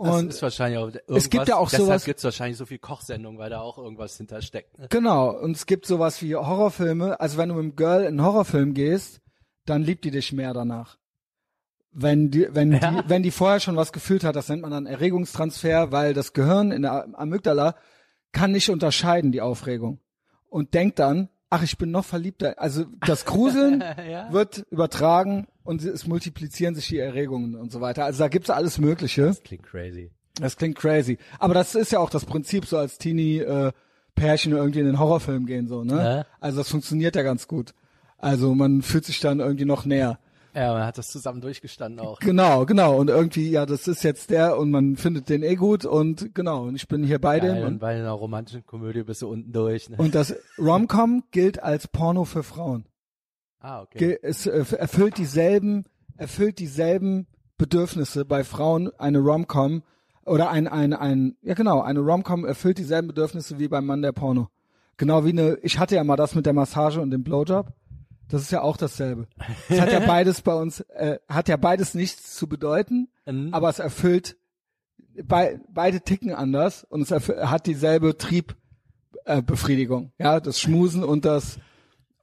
Das 0.00 0.14
Und 0.14 0.28
ist 0.28 0.42
wahrscheinlich 0.42 0.78
auch 0.78 0.86
irgendwas, 0.92 1.28
gibt 1.30 1.48
ja 1.48 1.56
auch 1.56 1.70
deshalb 1.70 1.86
sowas- 1.88 2.04
gibt's 2.04 2.22
wahrscheinlich 2.22 2.56
so 2.56 2.66
viel 2.66 2.78
Kochsendungen, 2.78 3.38
weil 3.38 3.50
da 3.50 3.60
auch 3.60 3.78
irgendwas 3.78 4.16
hintersteckt. 4.16 4.78
Ne? 4.78 4.86
Genau, 4.90 5.30
und 5.30 5.56
es 5.56 5.66
gibt 5.66 5.86
sowas 5.86 6.22
wie 6.22 6.36
Horrorfilme. 6.36 7.18
Also 7.18 7.36
wenn 7.38 7.48
du 7.48 7.56
mit 7.56 7.62
einem 7.64 7.76
Girl 7.76 8.02
in 8.02 8.06
einen 8.08 8.22
Horrorfilm 8.22 8.74
gehst, 8.74 9.20
dann 9.64 9.82
liebt 9.82 10.04
die 10.04 10.10
dich 10.12 10.32
mehr 10.32 10.52
danach. 10.54 10.98
Wenn 12.00 12.30
die, 12.30 12.46
wenn 12.52 12.72
Ja. 12.72 12.78
die, 13.02 13.08
wenn 13.08 13.22
die 13.22 13.30
vorher 13.30 13.60
schon 13.60 13.76
was 13.76 13.92
gefühlt 13.92 14.22
hat, 14.24 14.36
das 14.36 14.48
nennt 14.48 14.62
man 14.62 14.70
dann 14.70 14.86
Erregungstransfer, 14.86 15.90
weil 15.92 16.14
das 16.14 16.32
Gehirn 16.32 16.70
in 16.70 16.82
der 16.82 17.08
Amygdala 17.18 17.74
kann 18.32 18.52
nicht 18.52 18.70
unterscheiden, 18.70 19.32
die 19.32 19.40
Aufregung. 19.40 19.98
Und 20.48 20.74
denkt 20.74 20.98
dann, 20.98 21.28
ach, 21.50 21.62
ich 21.62 21.76
bin 21.78 21.90
noch 21.90 22.04
verliebter. 22.04 22.54
Also 22.58 22.84
das 23.06 23.24
Gruseln 23.24 23.82
Ja. 24.10 24.32
wird 24.32 24.64
übertragen 24.70 25.46
und 25.64 25.82
es 25.82 26.06
multiplizieren 26.06 26.74
sich 26.74 26.88
die 26.88 26.98
Erregungen 26.98 27.54
und 27.56 27.72
so 27.72 27.80
weiter. 27.80 28.04
Also 28.04 28.20
da 28.20 28.28
gibt's 28.28 28.50
alles 28.50 28.78
Mögliche. 28.78 29.22
Das 29.22 29.42
klingt 29.42 29.64
crazy. 29.64 30.10
Das 30.40 30.56
klingt 30.56 30.76
crazy. 30.78 31.18
Aber 31.40 31.52
das 31.54 31.74
ist 31.74 31.90
ja 31.90 31.98
auch 31.98 32.10
das 32.10 32.24
Prinzip, 32.24 32.64
so 32.66 32.78
als 32.78 32.98
Teenie 32.98 33.38
äh, 33.38 33.72
Pärchen 34.14 34.52
irgendwie 34.52 34.80
in 34.80 34.86
den 34.86 34.98
Horrorfilm 34.98 35.46
gehen, 35.46 35.66
so, 35.68 35.82
ne? 35.84 35.96
Ja. 35.96 36.26
Also 36.40 36.58
das 36.58 36.68
funktioniert 36.68 37.16
ja 37.16 37.22
ganz 37.22 37.48
gut. 37.48 37.74
Also 38.18 38.54
man 38.54 38.82
fühlt 38.82 39.04
sich 39.04 39.20
dann 39.20 39.40
irgendwie 39.40 39.64
noch 39.64 39.84
näher. 39.84 40.18
Ja, 40.58 40.72
man 40.72 40.84
hat 40.84 40.98
das 40.98 41.08
zusammen 41.08 41.40
durchgestanden 41.40 42.04
auch. 42.04 42.18
Genau, 42.18 42.66
genau. 42.66 42.96
Und 42.96 43.10
irgendwie, 43.10 43.48
ja, 43.48 43.64
das 43.64 43.86
ist 43.86 44.02
jetzt 44.02 44.30
der 44.30 44.58
und 44.58 44.72
man 44.72 44.96
findet 44.96 45.28
den 45.28 45.44
eh 45.44 45.54
gut 45.54 45.84
und 45.84 46.34
genau. 46.34 46.64
Und 46.64 46.74
ich 46.74 46.88
bin 46.88 47.04
hier 47.04 47.20
bei 47.20 47.38
dem. 47.38 47.52
Geil, 47.52 47.62
und 47.62 47.68
Und, 47.74 47.78
bei 47.78 47.94
einer 47.94 48.10
romantischen 48.10 48.66
Komödie 48.66 49.04
bist 49.04 49.22
du 49.22 49.28
unten 49.28 49.52
durch. 49.52 49.88
Ne? 49.88 49.96
und 49.98 50.16
das 50.16 50.34
Rom-Com 50.58 51.22
gilt 51.30 51.62
als 51.62 51.86
Porno 51.86 52.24
für 52.24 52.42
Frauen. 52.42 52.86
ah, 53.60 53.82
okay. 53.82 54.18
Es 54.20 54.46
äh, 54.46 54.64
erfüllt 54.76 55.18
dieselben, 55.18 55.84
erfüllt 56.16 56.58
dieselben 56.58 57.28
Bedürfnisse 57.56 58.24
bei 58.24 58.42
Frauen 58.42 58.90
eine 58.98 59.18
Rom-Com 59.18 59.84
oder 60.26 60.50
ein, 60.50 60.66
ein, 60.66 60.92
ein, 60.92 61.36
ja 61.40 61.54
genau, 61.54 61.82
eine 61.82 62.00
Rom-Com 62.00 62.44
erfüllt 62.44 62.78
dieselben 62.78 63.06
Bedürfnisse 63.06 63.60
wie 63.60 63.68
beim 63.68 63.86
Mann 63.86 64.02
der 64.02 64.12
Porno. 64.12 64.48
Genau 64.96 65.24
wie 65.24 65.30
eine, 65.30 65.56
ich 65.62 65.78
hatte 65.78 65.94
ja 65.94 66.02
mal 66.02 66.16
das 66.16 66.34
mit 66.34 66.46
der 66.46 66.52
Massage 66.52 67.00
und 67.00 67.12
dem 67.12 67.22
Blowjob. 67.22 67.72
Das 68.28 68.42
ist 68.42 68.50
ja 68.50 68.60
auch 68.62 68.76
dasselbe. 68.76 69.26
Es 69.68 69.80
hat 69.80 69.90
ja 69.92 70.00
beides 70.06 70.42
bei 70.42 70.54
uns, 70.54 70.80
äh, 70.80 71.18
hat 71.28 71.48
ja 71.48 71.56
beides 71.56 71.94
nichts 71.94 72.34
zu 72.36 72.46
bedeuten, 72.48 73.08
Mhm. 73.26 73.52
aber 73.52 73.68
es 73.68 73.78
erfüllt, 73.78 74.36
bei, 75.24 75.60
beide 75.72 76.00
ticken 76.00 76.32
anders 76.32 76.84
und 76.84 77.02
es 77.02 77.10
hat 77.28 77.66
dieselbe 77.66 78.16
Triebbefriedigung. 79.26 80.12
Äh, 80.18 80.24
ja, 80.24 80.40
das 80.40 80.60
Schmusen 80.60 81.04
und 81.04 81.24
das 81.24 81.58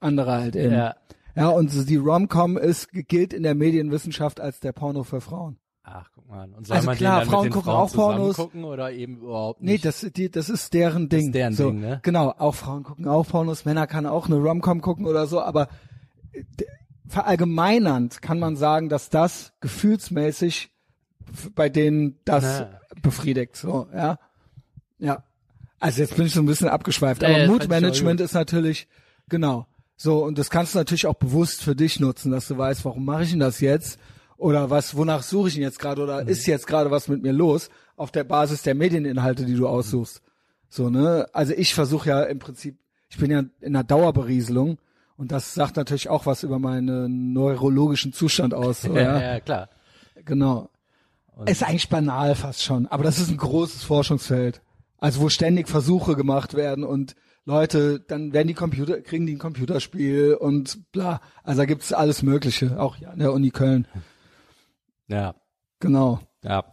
andere 0.00 0.32
halt 0.32 0.56
eben. 0.56 0.72
Ja. 0.74 0.96
Ja, 1.34 1.48
und 1.50 1.70
so 1.70 1.84
die 1.84 1.96
Rom-Com 1.96 2.56
ist, 2.56 2.88
gilt 2.92 3.34
in 3.34 3.42
der 3.42 3.54
Medienwissenschaft 3.54 4.40
als 4.40 4.60
der 4.60 4.72
Porno 4.72 5.02
für 5.04 5.20
Frauen. 5.20 5.58
Ach, 5.82 6.08
guck 6.14 6.26
mal. 6.28 6.48
Und 6.56 6.66
soll 6.66 6.76
Also 6.76 6.86
man 6.86 6.96
klar, 6.96 7.20
den 7.20 7.20
dann 7.20 7.28
Frauen 7.28 7.44
mit 7.44 7.52
den 7.52 7.54
gucken 7.54 7.70
Frauen 7.72 7.84
auch 7.88 7.92
Pornos. 7.94 8.36
gucken 8.36 8.64
oder 8.64 8.90
eben 8.90 9.18
überhaupt 9.18 9.60
Nee, 9.62 9.72
nicht? 9.72 9.84
das, 9.84 10.00
die, 10.00 10.30
das 10.30 10.48
ist 10.48 10.72
deren 10.72 11.08
Ding. 11.10 11.32
deren 11.32 11.52
so, 11.52 11.70
Ding, 11.70 11.80
ne? 11.80 12.00
Genau, 12.02 12.30
auch 12.38 12.54
Frauen 12.54 12.82
gucken 12.84 13.06
auch 13.06 13.28
Pornos, 13.28 13.66
Männer 13.66 13.86
kann 13.86 14.06
auch 14.06 14.26
eine 14.26 14.36
Rom-Com 14.36 14.80
gucken 14.80 15.06
oder 15.06 15.26
so, 15.26 15.40
aber 15.42 15.68
verallgemeinernd 17.08 18.20
kann 18.22 18.38
man 18.38 18.56
sagen, 18.56 18.88
dass 18.88 19.10
das 19.10 19.52
gefühlsmäßig 19.60 20.70
bei 21.54 21.68
denen 21.68 22.18
das 22.24 22.44
Na. 22.60 22.80
befriedigt, 23.02 23.56
so, 23.56 23.88
ja. 23.94 24.18
Ja. 24.98 25.24
Also 25.78 26.00
jetzt 26.02 26.16
bin 26.16 26.26
ich 26.26 26.32
so 26.32 26.40
ein 26.40 26.46
bisschen 26.46 26.68
abgeschweift, 26.68 27.22
Ja, 27.22 27.28
aber 27.28 27.46
Moodmanagement 27.46 28.20
ist 28.20 28.32
natürlich, 28.32 28.88
genau. 29.28 29.66
So, 29.96 30.24
und 30.24 30.38
das 30.38 30.50
kannst 30.50 30.74
du 30.74 30.78
natürlich 30.78 31.06
auch 31.06 31.14
bewusst 31.14 31.62
für 31.62 31.74
dich 31.76 32.00
nutzen, 32.00 32.30
dass 32.32 32.48
du 32.48 32.56
weißt, 32.56 32.84
warum 32.84 33.04
mache 33.04 33.24
ich 33.24 33.30
denn 33.30 33.40
das 33.40 33.60
jetzt? 33.60 33.98
Oder 34.36 34.68
was, 34.70 34.96
wonach 34.96 35.22
suche 35.22 35.48
ich 35.48 35.54
denn 35.54 35.62
jetzt 35.62 35.78
gerade? 35.78 36.02
Oder 36.02 36.22
Mhm. 36.22 36.28
ist 36.28 36.46
jetzt 36.46 36.66
gerade 36.66 36.90
was 36.90 37.08
mit 37.08 37.22
mir 37.22 37.32
los? 37.32 37.70
Auf 37.96 38.10
der 38.10 38.24
Basis 38.24 38.62
der 38.62 38.74
Medieninhalte, 38.74 39.44
die 39.46 39.54
du 39.54 39.66
aussuchst. 39.66 40.22
So, 40.68 40.90
ne? 40.90 41.26
Also 41.32 41.54
ich 41.54 41.74
versuche 41.74 42.08
ja 42.10 42.22
im 42.24 42.38
Prinzip, 42.38 42.76
ich 43.08 43.16
bin 43.16 43.30
ja 43.30 43.40
in 43.60 43.74
einer 43.74 43.84
Dauerberieselung 43.84 44.78
und 45.16 45.32
das 45.32 45.54
sagt 45.54 45.76
natürlich 45.76 46.08
auch 46.08 46.26
was 46.26 46.42
über 46.42 46.58
meinen 46.58 47.32
neurologischen 47.32 48.12
Zustand 48.12 48.54
aus. 48.54 48.82
So, 48.86 48.94
ja, 48.96 49.20
ja? 49.20 49.40
klar. 49.40 49.68
Genau. 50.24 50.70
ist 51.46 51.62
eigentlich 51.62 51.88
banal 51.88 52.34
fast 52.34 52.62
schon, 52.62 52.86
aber 52.86 53.04
das 53.04 53.18
ist 53.18 53.30
ein 53.30 53.36
großes 53.36 53.82
Forschungsfeld. 53.84 54.62
Also 54.98 55.20
wo 55.20 55.28
ständig 55.28 55.68
Versuche 55.68 56.16
gemacht 56.16 56.54
werden 56.54 56.84
und 56.84 57.14
Leute, 57.44 58.00
dann 58.00 58.32
werden 58.32 58.48
die 58.48 58.54
Computer, 58.54 59.00
kriegen 59.02 59.26
die 59.26 59.34
ein 59.34 59.38
Computerspiel 59.38 60.34
und 60.34 60.90
bla. 60.90 61.20
Also 61.44 61.58
da 61.60 61.64
gibt's 61.66 61.92
alles 61.92 62.22
Mögliche, 62.22 62.80
auch 62.80 62.96
hier 62.96 63.10
an 63.10 63.18
der 63.18 63.32
Uni 63.32 63.50
Köln. 63.50 63.86
Ja, 65.06 65.34
Genau. 65.80 66.20
ja. 66.42 66.64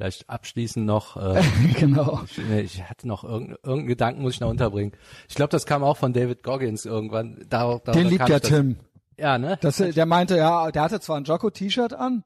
Vielleicht 0.00 0.30
abschließend 0.30 0.86
noch, 0.86 1.18
äh, 1.18 1.42
genau. 1.78 2.22
ich, 2.24 2.38
nee, 2.38 2.60
ich 2.60 2.82
hatte 2.82 3.06
noch 3.06 3.22
irgendeinen 3.22 3.56
irgendeinen 3.62 3.86
Gedanken, 3.86 4.22
muss 4.22 4.32
ich 4.32 4.40
noch 4.40 4.48
unterbringen. 4.48 4.92
Ich 5.28 5.34
glaube, 5.34 5.50
das 5.50 5.66
kam 5.66 5.84
auch 5.84 5.98
von 5.98 6.14
David 6.14 6.42
Goggins 6.42 6.86
irgendwann. 6.86 7.44
Da, 7.50 7.78
da, 7.84 7.92
Den 7.92 8.08
liebt 8.08 8.26
ja 8.26 8.40
Tim. 8.40 8.76
Ja, 9.18 9.36
ne? 9.36 9.58
Das, 9.60 9.76
der 9.76 10.06
meinte, 10.06 10.38
ja, 10.38 10.70
der 10.70 10.80
hatte 10.80 11.00
zwar 11.00 11.18
ein 11.18 11.24
Jocko-T-Shirt 11.24 11.92
an, 11.92 12.24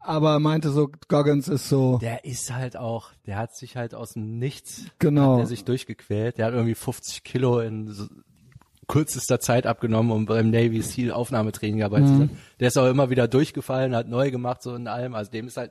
aber 0.00 0.38
meinte 0.38 0.68
so, 0.68 0.90
Goggins 1.08 1.48
ist 1.48 1.70
so, 1.70 1.96
Der 1.96 2.26
ist 2.26 2.52
halt 2.52 2.76
auch, 2.76 3.12
der 3.26 3.38
hat 3.38 3.56
sich 3.56 3.74
halt 3.78 3.94
aus 3.94 4.12
dem 4.12 4.38
Nichts, 4.38 4.82
Genau. 4.98 5.38
der 5.38 5.46
sich 5.46 5.64
durchgequält. 5.64 6.36
Der 6.36 6.44
hat 6.44 6.52
irgendwie 6.52 6.74
50 6.74 7.24
Kilo 7.24 7.60
in 7.60 7.88
so 7.88 8.04
kürzester 8.86 9.40
Zeit 9.40 9.66
abgenommen 9.66 10.12
und 10.12 10.26
beim 10.26 10.50
Navy 10.50 10.82
Seal 10.82 11.10
Aufnahmetraining 11.10 11.78
gearbeitet. 11.78 12.08
Mhm. 12.10 12.20
hat. 12.24 12.28
Der 12.60 12.68
ist 12.68 12.76
auch 12.76 12.86
immer 12.90 13.08
wieder 13.08 13.28
durchgefallen, 13.28 13.96
hat 13.96 14.08
neu 14.08 14.30
gemacht 14.30 14.62
so 14.62 14.74
in 14.74 14.88
allem. 14.88 15.14
Also 15.14 15.30
dem 15.30 15.46
ist 15.46 15.56
halt, 15.56 15.70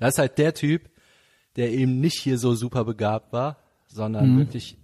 das 0.00 0.14
ist 0.14 0.18
halt 0.18 0.38
der 0.38 0.54
Typ, 0.54 0.90
der 1.56 1.70
eben 1.72 2.00
nicht 2.00 2.18
hier 2.20 2.38
so 2.38 2.54
super 2.54 2.84
begabt 2.84 3.32
war, 3.32 3.56
sondern 3.86 4.38
wirklich 4.38 4.76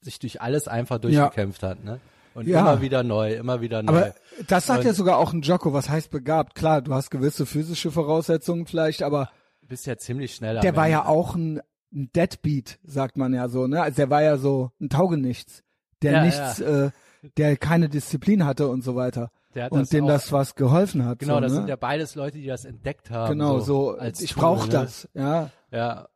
sich 0.00 0.18
durch 0.18 0.40
alles 0.40 0.68
einfach 0.68 0.98
durchgekämpft 0.98 1.62
hat, 1.62 1.84
ne? 1.84 2.00
Und 2.34 2.48
Ja. 2.48 2.60
immer 2.60 2.80
wieder 2.80 3.02
neu, 3.02 3.34
immer 3.34 3.60
wieder 3.60 3.82
neu. 3.82 3.92
aber 3.92 4.14
das 4.48 4.66
sagt 4.66 4.80
Und- 4.80 4.86
ja 4.86 4.94
sogar 4.94 5.18
auch 5.18 5.32
ein 5.34 5.42
Jocko, 5.42 5.72
was 5.74 5.90
heißt 5.90 6.10
begabt? 6.10 6.54
Klar, 6.54 6.80
du 6.80 6.94
hast 6.94 7.10
gewisse 7.10 7.44
physische 7.44 7.90
Voraussetzungen 7.90 8.66
vielleicht, 8.66 9.02
aber 9.02 9.30
Du 9.60 9.66
bist 9.68 9.86
ja 9.86 9.96
ziemlich 9.98 10.34
schnell. 10.34 10.58
der 10.60 10.74
war 10.74 10.86
Ende. 10.86 10.92
ja 10.98 11.04
auch 11.06 11.34
ein, 11.34 11.60
ein 11.94 12.10
Deadbeat, 12.16 12.78
sagt 12.84 13.18
man 13.18 13.34
ja 13.34 13.48
so, 13.48 13.66
ne? 13.66 13.82
Also 13.82 13.96
der 13.96 14.08
war 14.10 14.22
ja 14.22 14.38
so 14.38 14.70
ein 14.80 14.88
Taugenichts, 14.88 15.62
der 16.00 16.12
Ja, 16.12 16.24
nichts, 16.24 16.60
Äh, 16.60 16.90
der 17.36 17.56
keine 17.58 17.88
Disziplin 17.90 18.44
hatte 18.46 18.66
und 18.68 18.82
so 18.82 18.96
weiter. 18.96 19.30
Und 19.70 19.92
dem 19.92 20.04
auch- 20.04 20.08
das 20.08 20.32
was 20.32 20.54
geholfen 20.54 21.04
hat. 21.04 21.18
Genau, 21.18 21.34
so, 21.34 21.40
das 21.40 21.52
ne? 21.52 21.58
sind 21.58 21.68
ja 21.68 21.76
beides 21.76 22.14
Leute, 22.14 22.38
die 22.38 22.46
das 22.46 22.64
entdeckt 22.64 23.10
haben. 23.10 23.32
genau 23.32 23.60
so. 23.60 23.92
als 23.92 24.20
ich 24.20 24.34
brauche 24.34 24.66
ne? 24.66 24.72
das, 24.72 25.08
ja. 25.14 25.50
Ja. 25.70 26.08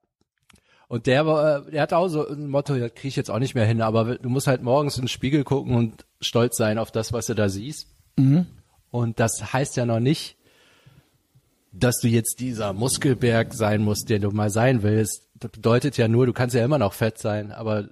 Und 0.88 1.06
der 1.06 1.26
war, 1.26 1.66
äh, 1.66 1.70
der 1.70 1.82
hat 1.82 1.92
auch 1.92 2.08
so 2.08 2.28
ein 2.28 2.48
Motto, 2.48 2.76
das 2.78 2.94
kriege 2.94 3.08
ich 3.08 3.16
jetzt 3.16 3.30
auch 3.30 3.40
nicht 3.40 3.54
mehr 3.54 3.66
hin, 3.66 3.82
aber 3.82 4.16
du 4.18 4.28
musst 4.28 4.46
halt 4.46 4.62
morgens 4.62 4.96
in 4.96 5.02
den 5.02 5.08
Spiegel 5.08 5.42
gucken 5.44 5.74
und 5.74 6.06
stolz 6.20 6.56
sein 6.56 6.78
auf 6.78 6.92
das, 6.92 7.12
was 7.12 7.26
du 7.26 7.34
da 7.34 7.48
siehst. 7.48 7.88
Mhm. 8.16 8.46
Und 8.90 9.18
das 9.18 9.52
heißt 9.52 9.76
ja 9.76 9.84
noch 9.84 10.00
nicht, 10.00 10.36
dass 11.72 11.98
du 11.98 12.08
jetzt 12.08 12.40
dieser 12.40 12.72
Muskelberg 12.72 13.52
sein 13.52 13.82
musst, 13.82 14.08
der 14.08 14.20
du 14.20 14.30
mal 14.30 14.48
sein 14.50 14.82
willst. 14.82 15.28
Das 15.34 15.50
bedeutet 15.50 15.96
ja 15.96 16.08
nur, 16.08 16.24
du 16.24 16.32
kannst 16.32 16.54
ja 16.54 16.64
immer 16.64 16.78
noch 16.78 16.92
fett 16.94 17.18
sein, 17.18 17.52
aber 17.52 17.88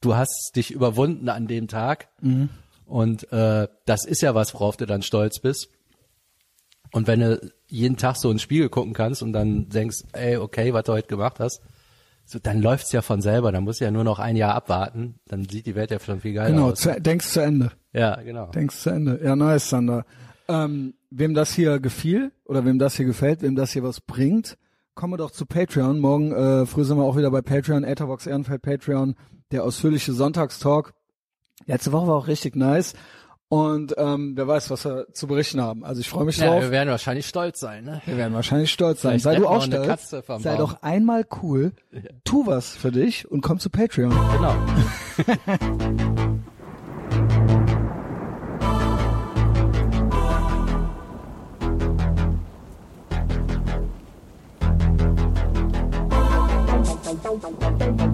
du 0.00 0.14
hast 0.14 0.52
dich 0.56 0.70
überwunden 0.70 1.28
an 1.28 1.46
dem 1.46 1.68
Tag. 1.68 2.08
Mhm. 2.20 2.48
Und 2.86 3.30
äh, 3.32 3.68
das 3.86 4.04
ist 4.04 4.22
ja 4.22 4.34
was, 4.34 4.54
worauf 4.54 4.76
du 4.76 4.86
dann 4.86 5.02
stolz 5.02 5.40
bist. 5.40 5.68
Und 6.92 7.06
wenn 7.06 7.20
du 7.20 7.52
jeden 7.66 7.96
Tag 7.96 8.16
so 8.16 8.30
in 8.30 8.34
den 8.36 8.40
Spiegel 8.40 8.68
gucken 8.68 8.92
kannst 8.92 9.22
und 9.22 9.32
dann 9.32 9.68
denkst, 9.68 10.04
ey, 10.12 10.36
okay, 10.36 10.72
was 10.72 10.84
du 10.84 10.92
heute 10.92 11.08
gemacht 11.08 11.40
hast, 11.40 11.60
so, 12.26 12.38
dann 12.38 12.62
läuft's 12.62 12.92
ja 12.92 13.02
von 13.02 13.20
selber. 13.20 13.52
Dann 13.52 13.64
muss 13.64 13.80
ja 13.80 13.90
nur 13.90 14.04
noch 14.04 14.18
ein 14.18 14.36
Jahr 14.36 14.54
abwarten. 14.54 15.16
Dann 15.26 15.46
sieht 15.48 15.66
die 15.66 15.74
Welt 15.74 15.90
ja 15.90 15.98
schon 16.00 16.20
viel 16.20 16.32
geiler 16.32 16.50
Genau, 16.50 16.70
aus. 16.70 16.80
zu, 16.80 17.00
denkst 17.00 17.26
zu 17.26 17.40
Ende. 17.40 17.72
Ja, 17.92 18.16
genau. 18.22 18.46
Denkst 18.50 18.76
zu 18.76 18.90
Ende. 18.90 19.20
Ja, 19.22 19.36
nice, 19.36 19.68
Sander. 19.68 20.06
Ähm, 20.48 20.94
wem 21.10 21.34
das 21.34 21.52
hier 21.52 21.80
gefiel 21.80 22.32
oder 22.44 22.64
wem 22.64 22.78
das 22.78 22.96
hier 22.96 23.06
gefällt, 23.06 23.42
wem 23.42 23.56
das 23.56 23.72
hier 23.72 23.82
was 23.82 24.00
bringt, 24.00 24.56
komme 24.94 25.16
doch 25.16 25.30
zu 25.30 25.46
Patreon. 25.46 25.98
Morgen 26.00 26.32
äh, 26.32 26.66
früh 26.66 26.84
sind 26.84 26.96
wir 26.96 27.04
auch 27.04 27.16
wieder 27.16 27.30
bei 27.30 27.42
Patreon, 27.42 27.84
Etherbox 27.84 28.26
Ehrenfeld 28.26 28.62
Patreon, 28.62 29.16
der 29.50 29.64
ausführliche 29.64 30.12
Sonntagstalk. 30.12 30.94
Letzte 31.66 31.92
Woche 31.92 32.06
war 32.08 32.16
auch 32.16 32.26
richtig 32.26 32.56
nice. 32.56 32.94
Und 33.48 33.94
ähm, 33.98 34.32
wer 34.36 34.48
weiß, 34.48 34.70
was 34.70 34.84
wir 34.84 35.06
zu 35.12 35.26
berichten 35.28 35.60
haben. 35.60 35.84
Also 35.84 36.00
ich 36.00 36.08
freue 36.08 36.24
mich 36.24 36.38
Ja, 36.38 36.46
drauf. 36.46 36.62
wir 36.62 36.70
werden 36.70 36.88
wahrscheinlich 36.90 37.26
stolz 37.28 37.60
sein, 37.60 37.84
ne? 37.84 38.02
Wir 38.04 38.16
werden 38.16 38.34
wahrscheinlich 38.34 38.72
stolz 38.72 39.02
sein. 39.02 39.20
Vielleicht 39.20 39.24
Sei 39.24 39.36
du 39.36 39.46
auch 39.46 39.62
stolz. 39.62 39.86
Katze 39.86 40.22
vom 40.22 40.42
Sei 40.42 40.56
Baum. 40.56 40.58
doch 40.70 40.82
einmal 40.82 41.24
cool. 41.42 41.72
Tu 42.24 42.46
was 42.46 42.70
für 42.70 42.90
dich 42.90 43.30
und 43.30 43.42
komm 43.42 43.58
zu 43.60 43.70
Patreon. 43.70 44.10
Genau. 44.10 44.54